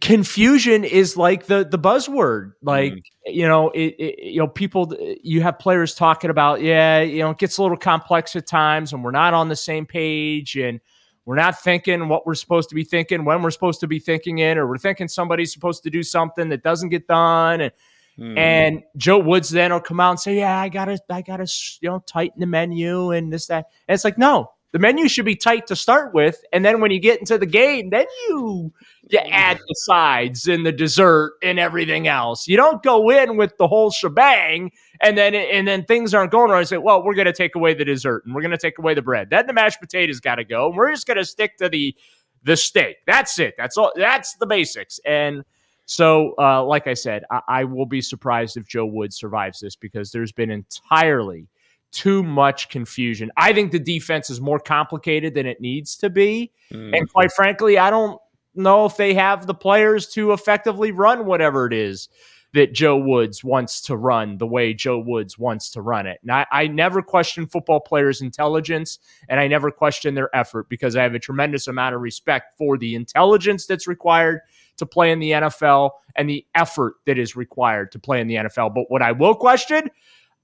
confusion 0.00 0.84
is 0.84 1.16
like 1.16 1.46
the 1.46 1.66
the 1.68 1.78
buzzword 1.78 2.52
like 2.62 2.92
mm. 2.92 3.02
you 3.26 3.46
know 3.46 3.70
it, 3.70 3.94
it, 3.98 4.24
you 4.24 4.38
know 4.38 4.46
people 4.46 4.96
you 5.22 5.42
have 5.42 5.58
players 5.58 5.96
talking 5.96 6.30
about 6.30 6.62
yeah 6.62 7.00
you 7.00 7.18
know 7.18 7.30
it 7.30 7.38
gets 7.38 7.58
a 7.58 7.62
little 7.62 7.76
complex 7.76 8.36
at 8.36 8.46
times 8.46 8.92
and 8.92 9.02
we're 9.02 9.10
not 9.10 9.34
on 9.34 9.48
the 9.48 9.56
same 9.56 9.84
page 9.84 10.56
and 10.56 10.80
we're 11.24 11.34
not 11.34 11.60
thinking 11.60 12.08
what 12.08 12.24
we're 12.24 12.36
supposed 12.36 12.68
to 12.68 12.74
be 12.76 12.84
thinking 12.84 13.24
when 13.24 13.42
we're 13.42 13.50
supposed 13.50 13.80
to 13.80 13.88
be 13.88 13.98
thinking 13.98 14.38
it 14.38 14.56
or 14.56 14.68
we're 14.68 14.78
thinking 14.78 15.08
somebody's 15.08 15.52
supposed 15.52 15.82
to 15.82 15.90
do 15.90 16.04
something 16.04 16.48
that 16.48 16.62
doesn't 16.62 16.90
get 16.90 17.08
done 17.08 17.60
and 17.60 17.72
mm. 18.16 18.38
and 18.38 18.82
Joe 18.96 19.18
Woods 19.18 19.50
then 19.50 19.72
will 19.72 19.80
come 19.80 19.98
out 19.98 20.10
and 20.10 20.20
say 20.20 20.36
yeah 20.36 20.60
I 20.60 20.68
gotta 20.68 21.00
I 21.10 21.20
gotta 21.22 21.46
you 21.80 21.88
know 21.88 21.98
tighten 22.06 22.38
the 22.38 22.46
menu 22.46 23.10
and 23.10 23.32
this 23.32 23.46
that 23.46 23.66
and 23.88 23.94
it's 23.94 24.04
like 24.04 24.18
no 24.18 24.53
the 24.74 24.80
menu 24.80 25.06
should 25.08 25.24
be 25.24 25.36
tight 25.36 25.68
to 25.68 25.76
start 25.76 26.12
with, 26.12 26.44
and 26.52 26.64
then 26.64 26.80
when 26.80 26.90
you 26.90 26.98
get 26.98 27.20
into 27.20 27.38
the 27.38 27.46
game, 27.46 27.90
then 27.90 28.06
you 28.26 28.72
you 29.08 29.20
add 29.20 29.56
the 29.56 29.74
sides 29.84 30.48
and 30.48 30.66
the 30.66 30.72
dessert 30.72 31.34
and 31.44 31.60
everything 31.60 32.08
else. 32.08 32.48
You 32.48 32.56
don't 32.56 32.82
go 32.82 33.08
in 33.08 33.36
with 33.36 33.56
the 33.56 33.68
whole 33.68 33.92
shebang, 33.92 34.72
and 35.00 35.16
then 35.16 35.32
and 35.32 35.68
then 35.68 35.84
things 35.84 36.12
aren't 36.12 36.32
going 36.32 36.50
right. 36.50 36.66
Say, 36.66 36.78
well, 36.78 37.04
we're 37.04 37.14
going 37.14 37.26
to 37.26 37.32
take 37.32 37.54
away 37.54 37.74
the 37.74 37.84
dessert 37.84 38.24
and 38.26 38.34
we're 38.34 38.40
going 38.40 38.50
to 38.50 38.58
take 38.58 38.76
away 38.80 38.94
the 38.94 39.02
bread. 39.02 39.30
Then 39.30 39.46
the 39.46 39.52
mashed 39.52 39.80
potatoes 39.80 40.18
got 40.18 40.34
to 40.36 40.44
go, 40.44 40.66
and 40.66 40.76
we're 40.76 40.90
just 40.90 41.06
going 41.06 41.18
to 41.18 41.24
stick 41.24 41.56
to 41.58 41.68
the 41.68 41.94
the 42.42 42.56
steak. 42.56 42.96
That's 43.06 43.38
it. 43.38 43.54
That's 43.56 43.78
all. 43.78 43.92
That's 43.94 44.34
the 44.40 44.46
basics. 44.46 44.98
And 45.06 45.44
so, 45.86 46.34
uh, 46.36 46.64
like 46.64 46.88
I 46.88 46.94
said, 46.94 47.22
I, 47.30 47.40
I 47.46 47.64
will 47.64 47.86
be 47.86 48.00
surprised 48.00 48.56
if 48.56 48.66
Joe 48.66 48.86
Wood 48.86 49.12
survives 49.12 49.60
this 49.60 49.76
because 49.76 50.10
there's 50.10 50.32
been 50.32 50.50
entirely 50.50 51.46
too 51.94 52.24
much 52.24 52.68
confusion. 52.68 53.30
I 53.36 53.52
think 53.52 53.70
the 53.70 53.78
defense 53.78 54.28
is 54.28 54.40
more 54.40 54.58
complicated 54.58 55.34
than 55.34 55.46
it 55.46 55.60
needs 55.60 55.96
to 55.98 56.10
be. 56.10 56.52
Mm. 56.72 56.98
And 56.98 57.12
quite 57.12 57.32
frankly, 57.32 57.78
I 57.78 57.88
don't 57.88 58.20
know 58.54 58.84
if 58.84 58.96
they 58.96 59.14
have 59.14 59.46
the 59.46 59.54
players 59.54 60.08
to 60.08 60.32
effectively 60.32 60.90
run 60.90 61.24
whatever 61.24 61.66
it 61.66 61.72
is 61.72 62.08
that 62.52 62.72
Joe 62.72 62.96
Woods 62.96 63.42
wants 63.42 63.80
to 63.82 63.96
run 63.96 64.38
the 64.38 64.46
way 64.46 64.74
Joe 64.74 64.98
Woods 64.98 65.38
wants 65.38 65.70
to 65.70 65.82
run 65.82 66.06
it. 66.06 66.18
And 66.22 66.30
I, 66.30 66.46
I 66.52 66.66
never 66.66 67.02
question 67.02 67.46
football 67.46 67.80
players' 67.80 68.20
intelligence 68.20 68.98
and 69.28 69.40
I 69.40 69.48
never 69.48 69.70
question 69.70 70.14
their 70.14 70.34
effort 70.34 70.68
because 70.68 70.96
I 70.96 71.02
have 71.02 71.14
a 71.14 71.18
tremendous 71.18 71.66
amount 71.66 71.94
of 71.94 72.00
respect 72.00 72.56
for 72.56 72.76
the 72.76 72.94
intelligence 72.94 73.66
that's 73.66 73.88
required 73.88 74.40
to 74.76 74.86
play 74.86 75.12
in 75.12 75.20
the 75.20 75.30
NFL 75.30 75.90
and 76.16 76.28
the 76.28 76.44
effort 76.54 76.94
that 77.06 77.18
is 77.18 77.36
required 77.36 77.92
to 77.92 77.98
play 77.98 78.20
in 78.20 78.28
the 78.28 78.36
NFL. 78.36 78.74
But 78.74 78.88
what 78.88 79.02
I 79.02 79.12
will 79.12 79.34
question 79.34 79.90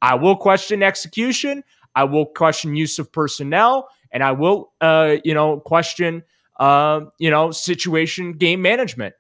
I 0.03 0.15
will 0.15 0.37
question 0.37 0.83
execution. 0.83 1.65
I 1.95 2.05
will 2.05 2.27
question 2.27 2.77
use 2.77 2.99
of 2.99 3.13
personnel, 3.13 3.89
and 4.13 4.23
I 4.23 4.33
will, 4.33 4.73
uh, 4.81 5.17
you 5.25 5.35
know, 5.35 5.59
question, 5.59 6.23
uh, 6.59 7.01
you 7.19 7.31
know, 7.31 7.51
situation 7.51 8.35
game 8.35 8.63
management. 8.63 9.15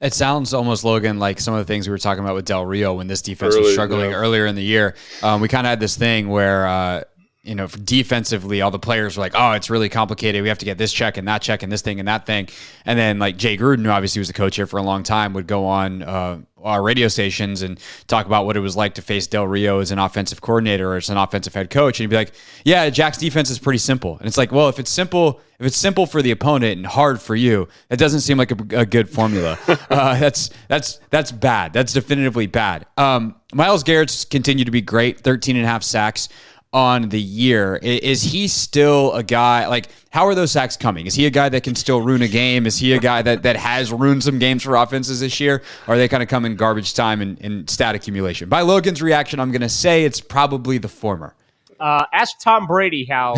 It 0.00 0.14
sounds 0.14 0.54
almost 0.54 0.84
Logan 0.84 1.18
like 1.18 1.40
some 1.40 1.54
of 1.54 1.58
the 1.58 1.64
things 1.64 1.88
we 1.88 1.90
were 1.90 1.98
talking 1.98 2.22
about 2.22 2.36
with 2.36 2.44
Del 2.44 2.64
Rio 2.64 2.94
when 2.94 3.08
this 3.08 3.20
defense 3.20 3.54
Early, 3.54 3.64
was 3.64 3.72
struggling 3.72 4.10
yeah. 4.10 4.16
earlier 4.16 4.46
in 4.46 4.54
the 4.54 4.62
year. 4.62 4.94
Um, 5.24 5.40
we 5.40 5.48
kind 5.48 5.66
of 5.66 5.70
had 5.70 5.80
this 5.80 5.96
thing 5.96 6.28
where 6.28 6.68
uh, 6.68 7.02
you 7.48 7.54
know, 7.54 7.66
defensively, 7.66 8.60
all 8.60 8.70
the 8.70 8.78
players 8.78 9.16
were 9.16 9.22
like, 9.22 9.32
"Oh, 9.34 9.52
it's 9.52 9.70
really 9.70 9.88
complicated. 9.88 10.42
We 10.42 10.48
have 10.48 10.58
to 10.58 10.66
get 10.66 10.76
this 10.76 10.92
check 10.92 11.16
and 11.16 11.26
that 11.28 11.40
check 11.40 11.62
and 11.62 11.72
this 11.72 11.80
thing 11.80 11.98
and 11.98 12.06
that 12.06 12.26
thing." 12.26 12.48
And 12.84 12.98
then, 12.98 13.18
like 13.18 13.38
Jay 13.38 13.56
Gruden, 13.56 13.84
who 13.84 13.90
obviously 13.90 14.20
was 14.20 14.28
the 14.28 14.34
coach 14.34 14.56
here 14.56 14.66
for 14.66 14.76
a 14.76 14.82
long 14.82 15.02
time, 15.02 15.32
would 15.32 15.46
go 15.46 15.64
on 15.64 16.02
uh, 16.02 16.40
our 16.62 16.82
radio 16.82 17.08
stations 17.08 17.62
and 17.62 17.78
talk 18.06 18.26
about 18.26 18.46
what 18.46 18.56
it 18.56 18.60
was 18.60 18.76
like 18.76 18.94
to 18.94 19.02
face 19.02 19.26
Del 19.26 19.46
Rio 19.46 19.80
as 19.80 19.90
an 19.90 19.98
offensive 19.98 20.40
coordinator 20.40 20.92
or 20.92 20.96
as 20.96 21.10
an 21.10 21.16
offensive 21.16 21.54
head 21.54 21.70
coach, 21.70 21.98
and 21.98 22.04
he'd 22.04 22.10
be 22.10 22.16
like, 22.16 22.32
"Yeah, 22.64 22.88
Jack's 22.90 23.18
defense 23.18 23.50
is 23.50 23.58
pretty 23.58 23.78
simple." 23.78 24.18
And 24.18 24.26
it's 24.26 24.38
like, 24.38 24.52
well, 24.52 24.68
if 24.68 24.78
it's 24.78 24.90
simple, 24.90 25.40
if 25.58 25.66
it's 25.66 25.76
simple 25.76 26.06
for 26.06 26.22
the 26.22 26.30
opponent 26.30 26.76
and 26.76 26.86
hard 26.86 27.20
for 27.20 27.36
you, 27.36 27.68
that 27.88 27.98
doesn't 27.98 28.20
seem 28.20 28.38
like 28.38 28.50
a, 28.50 28.80
a 28.80 28.86
good 28.86 29.08
formula. 29.08 29.58
uh, 29.68 30.18
that's 30.18 30.50
that's 30.68 31.00
that's 31.10 31.32
bad. 31.32 31.72
That's 31.72 31.92
definitively 31.92 32.46
bad. 32.46 32.86
Um, 32.96 33.34
Myles 33.52 33.82
Garrett's 33.82 34.24
continued 34.24 34.66
to 34.66 34.70
be 34.70 34.82
great, 34.82 35.20
13 35.20 35.56
and 35.56 35.64
a 35.64 35.68
half 35.68 35.82
sacks 35.82 36.28
on 36.72 37.08
the 37.08 37.20
year. 37.20 37.76
Is 37.76 38.22
he 38.22 38.48
still 38.48 39.12
a 39.14 39.22
guy 39.22 39.66
like 39.66 39.88
how 40.10 40.26
are 40.26 40.34
those 40.34 40.50
sacks 40.50 40.76
coming? 40.76 41.06
Is 41.06 41.14
he 41.14 41.26
a 41.26 41.30
guy 41.30 41.48
that 41.48 41.62
can 41.62 41.74
still 41.74 42.00
ruin 42.00 42.22
a 42.22 42.28
game? 42.28 42.66
Is 42.66 42.78
he 42.78 42.92
a 42.92 42.98
guy 42.98 43.22
that, 43.22 43.42
that 43.42 43.56
has 43.56 43.92
ruined 43.92 44.24
some 44.24 44.38
games 44.38 44.62
for 44.62 44.74
offenses 44.76 45.20
this 45.20 45.38
year? 45.38 45.62
Or 45.86 45.94
are 45.94 45.98
they 45.98 46.08
kind 46.08 46.22
of 46.22 46.28
come 46.28 46.44
in 46.44 46.56
garbage 46.56 46.94
time 46.94 47.20
and, 47.20 47.38
and 47.42 47.68
stat 47.68 47.94
accumulation? 47.94 48.48
By 48.48 48.62
Logan's 48.62 49.02
reaction, 49.02 49.38
I'm 49.38 49.50
going 49.52 49.60
to 49.60 49.68
say 49.68 50.04
it's 50.04 50.20
probably 50.20 50.78
the 50.78 50.88
former. 50.88 51.34
Uh, 51.78 52.04
ask 52.12 52.40
Tom 52.40 52.66
Brady 52.66 53.04
how 53.04 53.34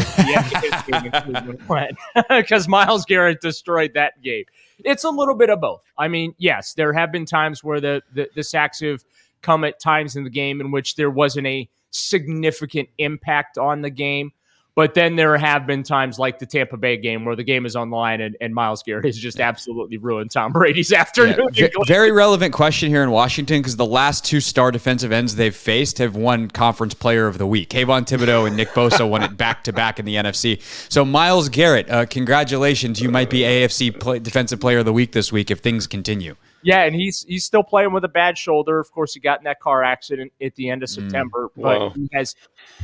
because 2.28 2.68
Myles 2.68 3.04
Garrett 3.04 3.40
destroyed 3.42 3.92
that 3.94 4.22
game. 4.22 4.44
It's 4.82 5.04
a 5.04 5.10
little 5.10 5.34
bit 5.34 5.50
of 5.50 5.60
both. 5.60 5.82
I 5.98 6.08
mean, 6.08 6.34
yes, 6.38 6.72
there 6.72 6.92
have 6.92 7.12
been 7.12 7.26
times 7.26 7.62
where 7.62 7.80
the, 7.80 8.00
the, 8.14 8.30
the 8.34 8.42
sacks 8.42 8.80
have 8.80 9.04
come 9.42 9.64
at 9.64 9.78
times 9.80 10.16
in 10.16 10.24
the 10.24 10.30
game 10.30 10.60
in 10.60 10.70
which 10.70 10.96
there 10.96 11.10
wasn't 11.10 11.46
a 11.46 11.68
significant 11.90 12.88
impact 12.98 13.58
on 13.58 13.82
the 13.82 13.90
game. 13.90 14.32
But 14.76 14.94
then 14.94 15.16
there 15.16 15.36
have 15.36 15.66
been 15.66 15.82
times 15.82 16.18
like 16.18 16.38
the 16.38 16.46
Tampa 16.46 16.76
Bay 16.76 16.96
game 16.96 17.24
where 17.24 17.34
the 17.34 17.42
game 17.42 17.66
is 17.66 17.74
on 17.74 17.90
the 17.90 17.96
line 17.96 18.20
and, 18.20 18.36
and 18.40 18.54
Myles 18.54 18.82
Garrett 18.82 19.04
has 19.04 19.18
just 19.18 19.40
absolutely 19.40 19.98
ruined 19.98 20.30
Tom 20.30 20.52
Brady's 20.52 20.92
afternoon. 20.94 21.48
Yeah, 21.52 21.68
very 21.86 22.12
relevant 22.12 22.54
question 22.54 22.88
here 22.88 23.02
in 23.02 23.10
Washington 23.10 23.60
because 23.60 23.76
the 23.76 23.84
last 23.84 24.24
two 24.24 24.40
star 24.40 24.70
defensive 24.70 25.12
ends 25.12 25.36
they've 25.36 25.54
faced 25.54 25.98
have 25.98 26.14
won 26.14 26.48
Conference 26.48 26.94
Player 26.94 27.26
of 27.26 27.36
the 27.36 27.46
Week. 27.46 27.68
Kayvon 27.68 28.06
Thibodeaux 28.06 28.46
and 28.46 28.56
Nick 28.56 28.68
Bosa 28.68 29.06
won 29.06 29.22
it 29.22 29.36
back 29.36 29.64
to 29.64 29.72
back 29.72 29.98
in 29.98 30.04
the 30.04 30.14
NFC. 30.14 30.62
So 30.90 31.04
Myles 31.04 31.48
Garrett, 31.48 31.90
uh, 31.90 32.06
congratulations! 32.06 33.00
You 33.00 33.10
might 33.10 33.28
be 33.28 33.40
AFC 33.40 33.98
play- 33.98 34.20
Defensive 34.20 34.60
Player 34.60 34.78
of 34.78 34.84
the 34.84 34.92
Week 34.92 35.12
this 35.12 35.32
week 35.32 35.50
if 35.50 35.58
things 35.58 35.86
continue. 35.86 36.36
Yeah, 36.62 36.82
and 36.82 36.94
he's 36.94 37.24
he's 37.26 37.44
still 37.44 37.62
playing 37.62 37.92
with 37.92 38.04
a 38.04 38.08
bad 38.08 38.36
shoulder. 38.36 38.78
Of 38.78 38.90
course, 38.92 39.14
he 39.14 39.20
got 39.20 39.40
in 39.40 39.44
that 39.44 39.60
car 39.60 39.82
accident 39.82 40.32
at 40.42 40.54
the 40.56 40.68
end 40.68 40.82
of 40.82 40.90
mm. 40.90 40.94
September, 40.94 41.48
mm, 41.48 41.62
but 41.62 41.80
wow. 41.80 41.90
he 41.90 42.08
has 42.12 42.34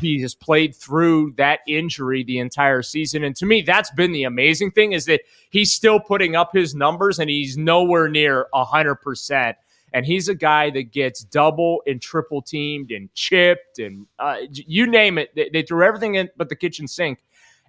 he 0.00 0.20
has 0.22 0.34
played 0.34 0.74
through 0.74 1.34
that 1.36 1.60
injury 1.66 2.24
the 2.24 2.38
entire 2.38 2.82
season. 2.82 3.24
And 3.24 3.36
to 3.36 3.46
me, 3.46 3.62
that's 3.62 3.90
been 3.90 4.12
the 4.12 4.24
amazing 4.24 4.70
thing 4.70 4.92
is 4.92 5.04
that 5.06 5.22
he's 5.50 5.72
still 5.72 6.00
putting 6.00 6.36
up 6.36 6.50
his 6.52 6.74
numbers 6.74 7.18
and 7.18 7.28
he's 7.28 7.58
nowhere 7.58 8.08
near 8.08 8.46
hundred 8.54 8.96
percent. 8.96 9.56
And 9.92 10.04
he's 10.04 10.28
a 10.28 10.34
guy 10.34 10.70
that 10.70 10.92
gets 10.92 11.22
double 11.24 11.82
and 11.86 12.02
triple 12.02 12.42
teamed 12.42 12.90
and 12.90 13.12
chipped 13.14 13.78
and 13.78 14.06
uh, 14.18 14.38
you 14.50 14.86
name 14.86 15.16
it. 15.16 15.34
They, 15.34 15.48
they 15.50 15.62
threw 15.62 15.84
everything 15.84 16.16
in 16.16 16.28
but 16.36 16.48
the 16.48 16.56
kitchen 16.56 16.88
sink 16.88 17.20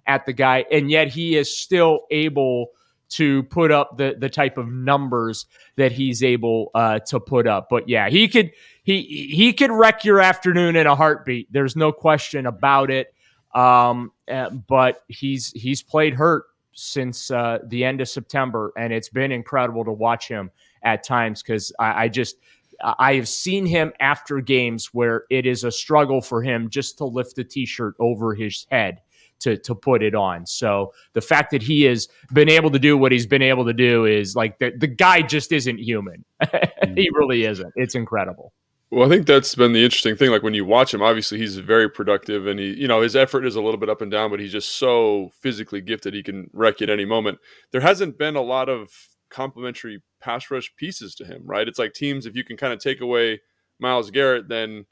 at 0.06 0.24
the 0.24 0.32
guy, 0.32 0.64
and 0.72 0.90
yet 0.90 1.08
he 1.08 1.36
is 1.36 1.56
still 1.56 2.06
able 2.10 2.70
to 3.10 3.42
put 3.44 3.70
up 3.70 3.96
the 3.96 4.16
the 4.18 4.28
type 4.28 4.58
of 4.58 4.68
numbers 4.68 5.46
that 5.76 5.92
he's 5.92 6.22
able 6.22 6.70
uh, 6.74 6.98
to 7.00 7.20
put 7.20 7.46
up. 7.46 7.68
But 7.70 7.88
yeah, 7.88 8.08
he 8.08 8.28
could 8.28 8.52
he 8.82 9.02
he 9.02 9.52
could 9.52 9.70
wreck 9.70 10.04
your 10.04 10.20
afternoon 10.20 10.76
in 10.76 10.86
a 10.86 10.94
heartbeat. 10.94 11.52
There's 11.52 11.76
no 11.76 11.92
question 11.92 12.46
about 12.46 12.90
it. 12.90 13.14
Um, 13.54 14.12
uh, 14.30 14.50
but 14.50 15.02
he's 15.08 15.50
he's 15.52 15.82
played 15.82 16.14
hurt 16.14 16.44
since 16.72 17.30
uh, 17.30 17.58
the 17.66 17.84
end 17.84 18.00
of 18.00 18.08
September, 18.08 18.72
and 18.76 18.92
it's 18.92 19.08
been 19.08 19.32
incredible 19.32 19.84
to 19.84 19.92
watch 19.92 20.28
him 20.28 20.50
at 20.82 21.02
times 21.02 21.42
because 21.42 21.72
I, 21.78 22.04
I 22.04 22.08
just 22.08 22.36
I 22.80 23.14
have 23.14 23.28
seen 23.28 23.66
him 23.66 23.92
after 23.98 24.40
games 24.40 24.94
where 24.94 25.24
it 25.30 25.46
is 25.46 25.64
a 25.64 25.72
struggle 25.72 26.20
for 26.20 26.42
him 26.42 26.70
just 26.70 26.98
to 26.98 27.04
lift 27.04 27.36
the 27.36 27.44
t-shirt 27.44 27.94
over 27.98 28.34
his 28.34 28.66
head 28.70 29.00
to 29.40 29.56
to 29.56 29.74
put 29.74 30.02
it 30.02 30.14
on. 30.14 30.46
So 30.46 30.92
the 31.12 31.20
fact 31.20 31.50
that 31.50 31.62
he 31.62 31.82
has 31.82 32.08
been 32.32 32.48
able 32.48 32.70
to 32.70 32.78
do 32.78 32.96
what 32.96 33.12
he's 33.12 33.26
been 33.26 33.42
able 33.42 33.64
to 33.64 33.72
do 33.72 34.04
is 34.04 34.36
like 34.36 34.58
the, 34.58 34.72
the 34.76 34.86
guy 34.86 35.22
just 35.22 35.52
isn't 35.52 35.78
human. 35.78 36.24
he 36.94 37.10
really 37.12 37.44
isn't. 37.44 37.72
It's 37.76 37.94
incredible. 37.94 38.52
Well, 38.90 39.06
I 39.06 39.10
think 39.10 39.26
that's 39.26 39.54
been 39.54 39.74
the 39.74 39.84
interesting 39.84 40.16
thing. 40.16 40.30
Like 40.30 40.42
when 40.42 40.54
you 40.54 40.64
watch 40.64 40.94
him, 40.94 41.02
obviously 41.02 41.36
he's 41.38 41.58
very 41.58 41.90
productive 41.90 42.46
and 42.46 42.58
he, 42.58 42.72
you 42.72 42.88
know, 42.88 43.02
his 43.02 43.14
effort 43.14 43.44
is 43.44 43.54
a 43.54 43.60
little 43.60 43.78
bit 43.78 43.90
up 43.90 44.00
and 44.00 44.10
down, 44.10 44.30
but 44.30 44.40
he's 44.40 44.52
just 44.52 44.76
so 44.76 45.30
physically 45.40 45.82
gifted. 45.82 46.14
He 46.14 46.22
can 46.22 46.48
wreck 46.54 46.80
at 46.80 46.88
any 46.88 47.04
moment. 47.04 47.38
There 47.70 47.82
hasn't 47.82 48.16
been 48.16 48.34
a 48.34 48.42
lot 48.42 48.70
of 48.70 48.90
complimentary 49.28 50.02
pass 50.20 50.50
rush 50.50 50.74
pieces 50.76 51.14
to 51.16 51.26
him, 51.26 51.42
right? 51.44 51.68
It's 51.68 51.78
like 51.78 51.92
teams, 51.92 52.24
if 52.24 52.34
you 52.34 52.44
can 52.44 52.56
kind 52.56 52.72
of 52.72 52.78
take 52.78 53.02
away 53.02 53.42
Myles 53.78 54.10
Garrett, 54.10 54.48
then 54.48 54.86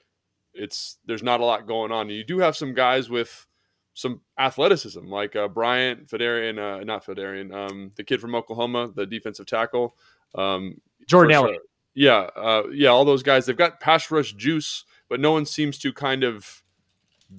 it's, 0.52 0.98
there's 1.06 1.22
not 1.22 1.40
a 1.40 1.46
lot 1.46 1.66
going 1.66 1.90
on. 1.90 2.10
You 2.10 2.22
do 2.22 2.38
have 2.40 2.54
some 2.54 2.74
guys 2.74 3.08
with, 3.08 3.45
some 3.96 4.20
athleticism, 4.38 5.06
like 5.06 5.34
uh, 5.34 5.48
Bryant 5.48 6.06
Fedarian, 6.06 6.58
uh, 6.58 6.84
not 6.84 7.04
Fedarian, 7.04 7.52
um, 7.52 7.90
the 7.96 8.04
kid 8.04 8.20
from 8.20 8.34
Oklahoma, 8.34 8.92
the 8.94 9.06
defensive 9.06 9.46
tackle, 9.46 9.96
um, 10.34 10.78
Jordan 11.06 11.32
Elliott. 11.32 11.62
Yeah, 11.94 12.28
uh, 12.36 12.64
yeah, 12.72 12.90
all 12.90 13.06
those 13.06 13.22
guys. 13.22 13.46
They've 13.46 13.56
got 13.56 13.80
pass 13.80 14.10
rush 14.10 14.34
juice, 14.34 14.84
but 15.08 15.18
no 15.18 15.32
one 15.32 15.46
seems 15.46 15.78
to 15.78 15.94
kind 15.94 16.24
of 16.24 16.62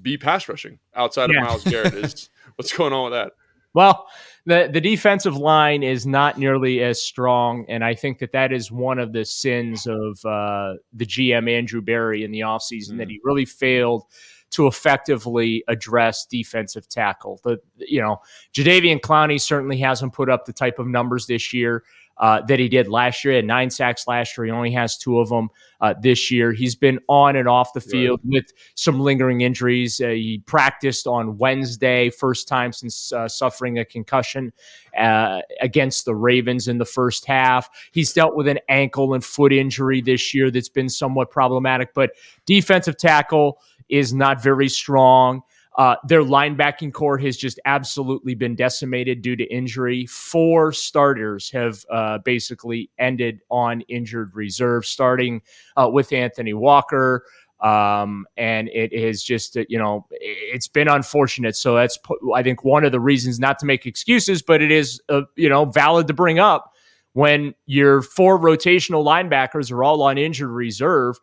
be 0.02 0.18
pass 0.18 0.50
rushing 0.50 0.80
outside 0.96 1.30
yeah. 1.32 1.42
of 1.42 1.48
Myles 1.48 1.64
Garrett. 1.64 1.94
Is 1.94 2.30
what's 2.56 2.76
going 2.76 2.92
on 2.92 3.12
with 3.12 3.14
that? 3.14 3.34
Well, 3.76 4.08
the 4.48 4.68
the 4.74 4.82
defensive 4.82 5.38
line 5.38 5.84
is 5.84 6.08
not 6.08 6.40
nearly 6.40 6.82
as 6.82 7.00
strong, 7.00 7.66
and 7.70 7.84
I 7.84 7.94
think 7.94 8.18
that 8.18 8.32
that 8.32 8.52
is 8.52 8.72
one 8.72 8.98
of 8.98 9.14
the 9.14 9.26
sins 9.26 9.86
of 9.86 10.26
uh, 10.26 10.74
the 10.92 11.06
GM 11.06 11.48
Andrew 11.56 11.84
Berry 11.84 12.24
in 12.24 12.32
the 12.32 12.40
offseason 12.40 12.94
mm. 12.94 12.98
that 12.98 13.10
he 13.10 13.22
really 13.24 13.46
failed 13.46 14.06
to 14.52 14.68
effectively 14.68 15.64
address 15.68 16.26
defensive 16.26 16.88
tackle. 16.88 17.40
The 17.44 17.60
you 17.78 18.02
know, 18.02 18.22
Jadeveon 18.54 19.02
Clowney 19.02 19.40
certainly 19.40 19.78
hasn't 19.78 20.14
put 20.14 20.30
up 20.30 20.46
the 20.46 20.54
type 20.54 20.80
of 20.80 20.88
numbers 20.88 21.28
this 21.28 21.54
year. 21.54 21.84
Uh, 22.20 22.42
that 22.48 22.58
he 22.58 22.68
did 22.68 22.88
last 22.88 23.24
year. 23.24 23.34
He 23.34 23.36
had 23.36 23.46
nine 23.46 23.70
sacks 23.70 24.08
last 24.08 24.36
year. 24.36 24.46
He 24.46 24.52
only 24.52 24.72
has 24.72 24.98
two 24.98 25.20
of 25.20 25.30
them 25.30 25.50
uh, 25.82 25.94
this 26.02 26.32
year. 26.32 26.52
He's 26.52 26.76
been 26.76 27.00
on 27.08 27.36
and 27.36 27.48
off 27.48 27.74
the 27.74 27.80
field 27.80 28.20
right. 28.24 28.42
with 28.42 28.54
some 28.74 29.00
lingering 29.00 29.42
injuries. 29.42 30.02
Uh, 30.02 30.08
he 30.08 30.42
practiced 30.48 31.06
on 31.06 31.38
Wednesday, 31.38 32.10
first 32.10 32.48
time 32.48 32.72
since 32.72 33.14
uh, 33.14 33.28
suffering 33.28 33.78
a 33.78 33.86
concussion 33.86 34.52
uh, 34.98 35.42
against 35.62 36.06
the 36.06 36.16
Ravens 36.16 36.68
in 36.68 36.80
the 36.80 36.86
first 36.86 37.26
half. 37.26 37.70
He's 37.92 38.12
dealt 38.14 38.36
with 38.36 38.48
an 38.48 38.62
ankle 38.68 39.14
and 39.14 39.24
foot 39.24 39.54
injury 39.54 40.02
this 40.02 40.34
year 40.34 40.50
that's 40.50 40.70
been 40.70 40.90
somewhat 40.90 41.30
problematic, 41.30 41.94
but 41.94 42.14
defensive 42.48 42.98
tackle 42.98 43.60
is 43.90 44.14
not 44.14 44.42
very 44.42 44.70
strong. 44.70 45.42
Uh, 45.78 45.96
their 46.08 46.24
linebacking 46.24 46.92
core 46.92 47.20
has 47.20 47.38
just 47.38 47.60
absolutely 47.66 48.34
been 48.34 48.56
decimated 48.56 49.22
due 49.22 49.36
to 49.36 49.44
injury. 49.54 50.08
Four 50.08 50.72
starters 50.72 51.52
have 51.52 51.86
uh, 51.92 52.18
basically 52.20 52.90
ended 52.98 53.42
on 53.52 53.82
injured 53.82 54.36
reserve, 54.36 54.88
starting 54.88 55.42
uh, 55.76 55.88
with 55.92 56.12
Anthony 56.12 56.54
Walker. 56.54 57.26
Um, 57.60 58.26
and 58.38 58.70
it 58.70 58.92
is 58.92 59.24
just, 59.24 59.56
uh, 59.56 59.66
you 59.70 59.78
know, 59.78 60.08
it's 60.12 60.68
been 60.68 60.88
unfortunate. 60.88 61.56
So 61.56 61.76
that's, 61.76 61.98
I 62.36 62.42
think, 62.42 62.64
one 62.64 62.84
of 62.84 62.92
the 62.92 63.00
reasons 63.00 63.40
not 63.40 63.60
to 63.60 63.68
make 63.68 63.86
excuses, 63.86 64.42
but 64.42 64.62
it 64.64 64.72
is, 64.72 65.02
uh, 65.10 65.22
you 65.36 65.50
know, 65.50 65.66
valid 65.66 66.08
to 66.08 66.14
bring 66.14 66.40
up 66.40 66.74
when 67.14 67.54
your 67.66 68.02
four 68.02 68.40
rotational 68.40 69.04
linebackers 69.04 69.72
are 69.72 69.84
all 69.84 70.02
on 70.04 70.18
injured 70.18 70.50
reserve. 70.50 71.20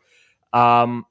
Um, 0.52 1.06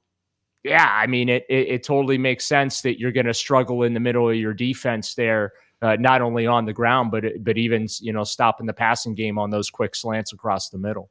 yeah, 0.64 0.88
I 0.90 1.06
mean, 1.06 1.28
it, 1.28 1.44
it, 1.48 1.68
it 1.68 1.82
totally 1.82 2.16
makes 2.16 2.46
sense 2.46 2.80
that 2.80 2.98
you're 2.98 3.12
going 3.12 3.26
to 3.26 3.34
struggle 3.34 3.82
in 3.82 3.92
the 3.92 4.00
middle 4.00 4.30
of 4.30 4.36
your 4.36 4.54
defense 4.54 5.14
there, 5.14 5.52
uh, 5.82 5.96
not 6.00 6.22
only 6.22 6.46
on 6.46 6.64
the 6.64 6.72
ground, 6.72 7.10
but 7.10 7.24
but 7.44 7.58
even 7.58 7.86
you 8.00 8.12
know 8.12 8.24
stopping 8.24 8.66
the 8.66 8.72
passing 8.72 9.14
game 9.14 9.38
on 9.38 9.50
those 9.50 9.68
quick 9.68 9.94
slants 9.94 10.32
across 10.32 10.70
the 10.70 10.78
middle. 10.78 11.10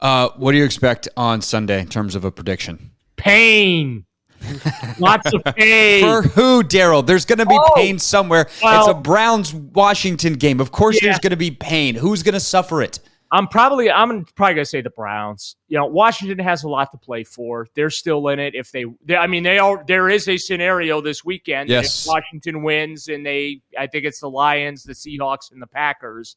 Uh, 0.00 0.30
what 0.36 0.52
do 0.52 0.58
you 0.58 0.64
expect 0.64 1.08
on 1.16 1.42
Sunday 1.42 1.80
in 1.80 1.88
terms 1.88 2.14
of 2.14 2.24
a 2.24 2.30
prediction? 2.30 2.90
Pain. 3.16 4.06
Lots 4.98 5.32
of 5.34 5.42
pain. 5.56 6.02
For 6.02 6.22
who, 6.22 6.62
Daryl? 6.62 7.04
There's 7.04 7.24
going 7.24 7.40
to 7.40 7.46
be 7.46 7.58
oh, 7.58 7.72
pain 7.74 7.98
somewhere. 7.98 8.48
Well, 8.62 8.80
it's 8.80 8.88
a 8.88 8.94
Browns 8.94 9.52
Washington 9.52 10.34
game. 10.34 10.60
Of 10.60 10.70
course, 10.70 11.02
yeah. 11.02 11.08
there's 11.08 11.18
going 11.18 11.32
to 11.32 11.36
be 11.36 11.50
pain. 11.50 11.96
Who's 11.96 12.22
going 12.22 12.34
to 12.34 12.40
suffer 12.40 12.80
it? 12.80 13.00
I'm 13.30 13.46
probably 13.46 13.90
I'm 13.90 14.24
probably 14.24 14.54
gonna 14.54 14.64
say 14.64 14.80
the 14.80 14.90
Browns. 14.90 15.56
You 15.68 15.78
know, 15.78 15.86
Washington 15.86 16.38
has 16.38 16.62
a 16.62 16.68
lot 16.68 16.90
to 16.92 16.98
play 16.98 17.24
for. 17.24 17.66
They're 17.74 17.90
still 17.90 18.28
in 18.28 18.38
it. 18.38 18.54
If 18.54 18.72
they, 18.72 18.86
they 19.04 19.16
I 19.16 19.26
mean, 19.26 19.42
they 19.42 19.58
are. 19.58 19.84
There 19.86 20.08
is 20.08 20.28
a 20.28 20.38
scenario 20.38 21.00
this 21.00 21.24
weekend. 21.24 21.68
Yes. 21.68 22.06
If 22.06 22.08
Washington 22.08 22.62
wins 22.62 23.08
and 23.08 23.26
they, 23.26 23.60
I 23.78 23.86
think 23.86 24.06
it's 24.06 24.20
the 24.20 24.30
Lions, 24.30 24.82
the 24.82 24.94
Seahawks, 24.94 25.52
and 25.52 25.60
the 25.60 25.66
Packers 25.66 26.36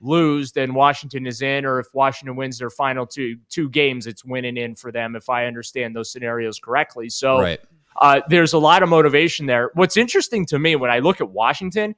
lose, 0.00 0.52
then 0.52 0.72
Washington 0.72 1.26
is 1.26 1.42
in. 1.42 1.66
Or 1.66 1.78
if 1.78 1.88
Washington 1.92 2.36
wins 2.36 2.58
their 2.58 2.70
final 2.70 3.06
two 3.06 3.36
two 3.50 3.68
games, 3.68 4.06
it's 4.06 4.24
winning 4.24 4.56
in 4.56 4.74
for 4.76 4.90
them. 4.90 5.16
If 5.16 5.28
I 5.28 5.44
understand 5.44 5.94
those 5.94 6.10
scenarios 6.10 6.58
correctly, 6.58 7.10
so 7.10 7.38
right. 7.38 7.60
uh, 8.00 8.22
there's 8.30 8.54
a 8.54 8.58
lot 8.58 8.82
of 8.82 8.88
motivation 8.88 9.44
there. 9.44 9.70
What's 9.74 9.98
interesting 9.98 10.46
to 10.46 10.58
me 10.58 10.74
when 10.74 10.90
I 10.90 11.00
look 11.00 11.20
at 11.20 11.30
Washington. 11.30 11.96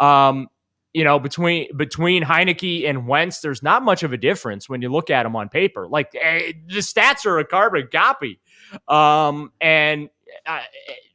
Um, 0.00 0.48
you 0.94 1.02
know, 1.02 1.18
between 1.18 1.76
between 1.76 2.22
Heinicke 2.22 2.88
and 2.88 3.06
Wentz, 3.06 3.40
there's 3.40 3.62
not 3.62 3.82
much 3.82 4.04
of 4.04 4.12
a 4.12 4.16
difference 4.16 4.68
when 4.68 4.80
you 4.80 4.88
look 4.88 5.10
at 5.10 5.24
them 5.24 5.34
on 5.34 5.48
paper. 5.48 5.88
Like 5.88 6.14
eh, 6.14 6.52
the 6.68 6.78
stats 6.78 7.26
are 7.26 7.38
a 7.40 7.44
carbon 7.44 7.88
copy. 7.90 8.40
Um, 8.86 9.52
and 9.60 10.08
uh, 10.46 10.60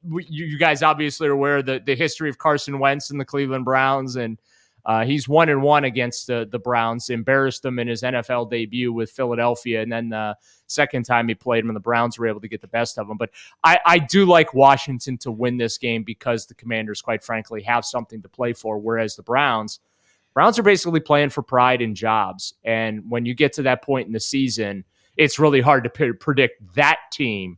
you, 0.04 0.22
you, 0.28 0.60
guys 0.60 0.84
obviously 0.84 1.30
are 1.30 1.32
aware 1.32 1.62
the, 1.62 1.82
the 1.84 1.96
history 1.96 2.30
of 2.30 2.38
Carson 2.38 2.80
Wentz 2.80 3.10
and 3.10 3.20
the 3.20 3.26
Cleveland 3.26 3.66
Browns, 3.66 4.18
and 4.18 4.38
uh, 4.86 5.06
he's 5.06 5.28
one 5.28 5.50
and 5.50 5.62
one 5.62 5.84
against 5.84 6.28
the 6.28 6.48
the 6.50 6.60
Browns. 6.60 7.10
Embarrassed 7.10 7.64
them 7.64 7.80
in 7.80 7.88
his 7.88 8.02
NFL 8.02 8.50
debut 8.50 8.92
with 8.92 9.12
Philadelphia, 9.12 9.82
and 9.82 9.92
then 9.92 10.10
the 10.10 10.36
second 10.68 11.04
time 11.04 11.28
he 11.28 11.36
played 11.36 11.64
him, 11.64 11.70
and 11.70 11.76
the 11.76 11.82
Browns 11.82 12.18
were 12.18 12.28
able 12.28 12.42
to 12.42 12.48
get 12.48 12.62
the 12.62 12.68
best 12.68 12.98
of 12.98 13.10
him. 13.10 13.18
But 13.18 13.32
I, 13.64 13.80
I 13.86 14.00
do 14.00 14.26
like 14.26 14.54
Washington 14.54 15.18
to 15.20 15.32
win 15.32 15.58
this 15.58 15.78
game 15.78 16.04
because 16.04 16.46
the 16.46 16.56
Commanders, 16.56 17.02
quite 17.02 17.24
frankly, 17.24 17.62
have 17.64 17.86
something 17.86 18.22
to 18.22 18.30
play 18.30 18.54
for, 18.54 18.78
whereas 18.78 19.16
the 19.16 19.24
Browns. 19.24 19.80
Browns 20.34 20.60
are 20.60 20.64
basically 20.64 21.00
playing 21.00 21.30
for 21.30 21.42
pride 21.42 21.82
and 21.82 21.96
jobs. 21.96 22.54
And 22.64 23.10
when 23.10 23.26
you 23.26 23.34
get 23.34 23.54
to 23.54 23.64
that 23.64 23.84
point 23.84 24.08
in 24.08 24.14
the 24.14 24.20
season, 24.20 24.86
it's 25.18 25.40
really 25.40 25.60
hard 25.60 25.84
to 25.84 25.90
p- 25.90 26.14
predict 26.14 26.76
that 26.76 27.00
team, 27.12 27.58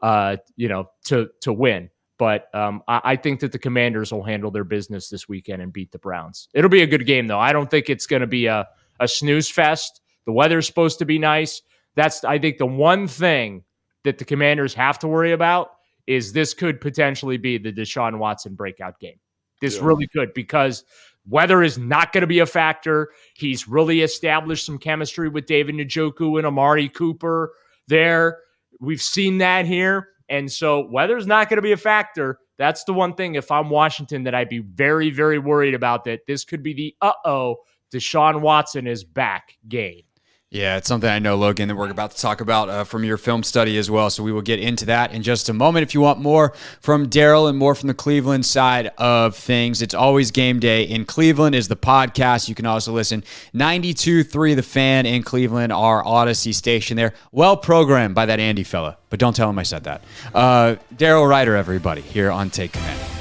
uh, 0.00 0.36
you 0.56 0.68
know, 0.68 0.90
to 1.04 1.30
to 1.40 1.52
win. 1.52 1.90
But 2.20 2.54
um, 2.54 2.82
I, 2.86 3.00
I, 3.02 3.16
think 3.16 3.40
that 3.40 3.50
the 3.50 3.58
Commanders 3.58 4.12
will 4.12 4.22
handle 4.22 4.50
their 4.50 4.62
business 4.62 5.08
this 5.08 5.26
weekend 5.26 5.62
and 5.62 5.72
beat 5.72 5.90
the 5.90 5.98
Browns. 5.98 6.50
It'll 6.52 6.68
be 6.68 6.82
a 6.82 6.86
good 6.86 7.06
game, 7.06 7.26
though. 7.28 7.38
I 7.38 7.50
don't 7.50 7.70
think 7.70 7.88
it's 7.88 8.06
going 8.06 8.20
to 8.20 8.26
be 8.26 8.44
a, 8.44 8.68
a 9.00 9.08
snooze 9.08 9.48
fest. 9.50 10.02
The 10.26 10.32
weather's 10.32 10.66
supposed 10.66 10.98
to 10.98 11.06
be 11.06 11.18
nice. 11.18 11.62
That's, 11.94 12.22
I 12.22 12.38
think, 12.38 12.58
the 12.58 12.66
one 12.66 13.08
thing 13.08 13.64
that 14.04 14.18
the 14.18 14.26
Commanders 14.26 14.74
have 14.74 14.98
to 14.98 15.08
worry 15.08 15.32
about 15.32 15.70
is 16.06 16.34
this 16.34 16.52
could 16.52 16.78
potentially 16.78 17.38
be 17.38 17.56
the 17.56 17.72
Deshaun 17.72 18.18
Watson 18.18 18.54
breakout 18.54 19.00
game. 19.00 19.18
This 19.62 19.78
Yeah. 19.78 19.86
really 19.86 20.06
could 20.08 20.34
because 20.34 20.84
weather 21.26 21.62
is 21.62 21.78
not 21.78 22.12
going 22.12 22.20
to 22.20 22.26
be 22.26 22.40
a 22.40 22.46
factor. 22.46 23.12
He's 23.32 23.66
really 23.66 24.02
established 24.02 24.66
some 24.66 24.76
chemistry 24.76 25.30
with 25.30 25.46
David 25.46 25.76
Njoku 25.76 26.36
and 26.36 26.46
Amari 26.46 26.90
Cooper 26.90 27.54
there. 27.88 28.40
We've 28.78 29.00
seen 29.00 29.38
that 29.38 29.64
here. 29.64 30.09
And 30.30 30.50
so 30.50 30.86
weather's 30.88 31.26
not 31.26 31.48
going 31.48 31.58
to 31.58 31.62
be 31.62 31.72
a 31.72 31.76
factor. 31.76 32.38
That's 32.56 32.84
the 32.84 32.92
one 32.92 33.14
thing 33.14 33.34
if 33.34 33.50
I'm 33.50 33.68
Washington 33.68 34.22
that 34.24 34.34
I'd 34.34 34.48
be 34.48 34.60
very, 34.60 35.10
very 35.10 35.38
worried 35.38 35.74
about 35.74 36.04
that 36.04 36.20
this 36.26 36.44
could 36.44 36.62
be 36.62 36.72
the 36.72 36.96
uh 37.02 37.12
oh, 37.24 37.56
Deshaun 37.92 38.40
Watson 38.40 38.86
is 38.86 39.02
back 39.02 39.58
game. 39.68 40.02
Yeah, 40.52 40.78
it's 40.78 40.88
something 40.88 41.08
I 41.08 41.20
know, 41.20 41.36
Logan, 41.36 41.68
that 41.68 41.76
we're 41.76 41.90
about 41.90 42.10
to 42.10 42.16
talk 42.16 42.40
about 42.40 42.68
uh, 42.68 42.82
from 42.82 43.04
your 43.04 43.16
film 43.16 43.44
study 43.44 43.78
as 43.78 43.88
well. 43.88 44.10
So 44.10 44.24
we 44.24 44.32
will 44.32 44.42
get 44.42 44.58
into 44.58 44.84
that 44.86 45.12
in 45.12 45.22
just 45.22 45.48
a 45.48 45.52
moment. 45.52 45.84
If 45.84 45.94
you 45.94 46.00
want 46.00 46.18
more 46.18 46.54
from 46.80 47.08
Daryl 47.08 47.48
and 47.48 47.56
more 47.56 47.76
from 47.76 47.86
the 47.86 47.94
Cleveland 47.94 48.44
side 48.44 48.90
of 48.98 49.36
things, 49.36 49.80
it's 49.80 49.94
always 49.94 50.32
game 50.32 50.58
day 50.58 50.82
in 50.82 51.04
Cleveland 51.04 51.54
is 51.54 51.68
the 51.68 51.76
podcast. 51.76 52.48
You 52.48 52.56
can 52.56 52.66
also 52.66 52.92
listen 52.92 53.22
92.3 53.54 54.56
The 54.56 54.62
Fan 54.64 55.06
in 55.06 55.22
Cleveland, 55.22 55.72
our 55.72 56.02
Audacy 56.02 56.52
station 56.52 56.96
there. 56.96 57.14
Well 57.30 57.56
programmed 57.56 58.16
by 58.16 58.26
that 58.26 58.40
Andy 58.40 58.64
fella, 58.64 58.98
but 59.08 59.20
don't 59.20 59.36
tell 59.36 59.48
him 59.48 59.58
I 59.60 59.62
said 59.62 59.84
that. 59.84 60.02
Uh, 60.34 60.74
Daryl 60.96 61.28
Ruiter, 61.28 61.54
everybody, 61.54 62.00
here 62.00 62.28
on 62.28 62.50
Take 62.50 62.72
Command. 62.72 63.19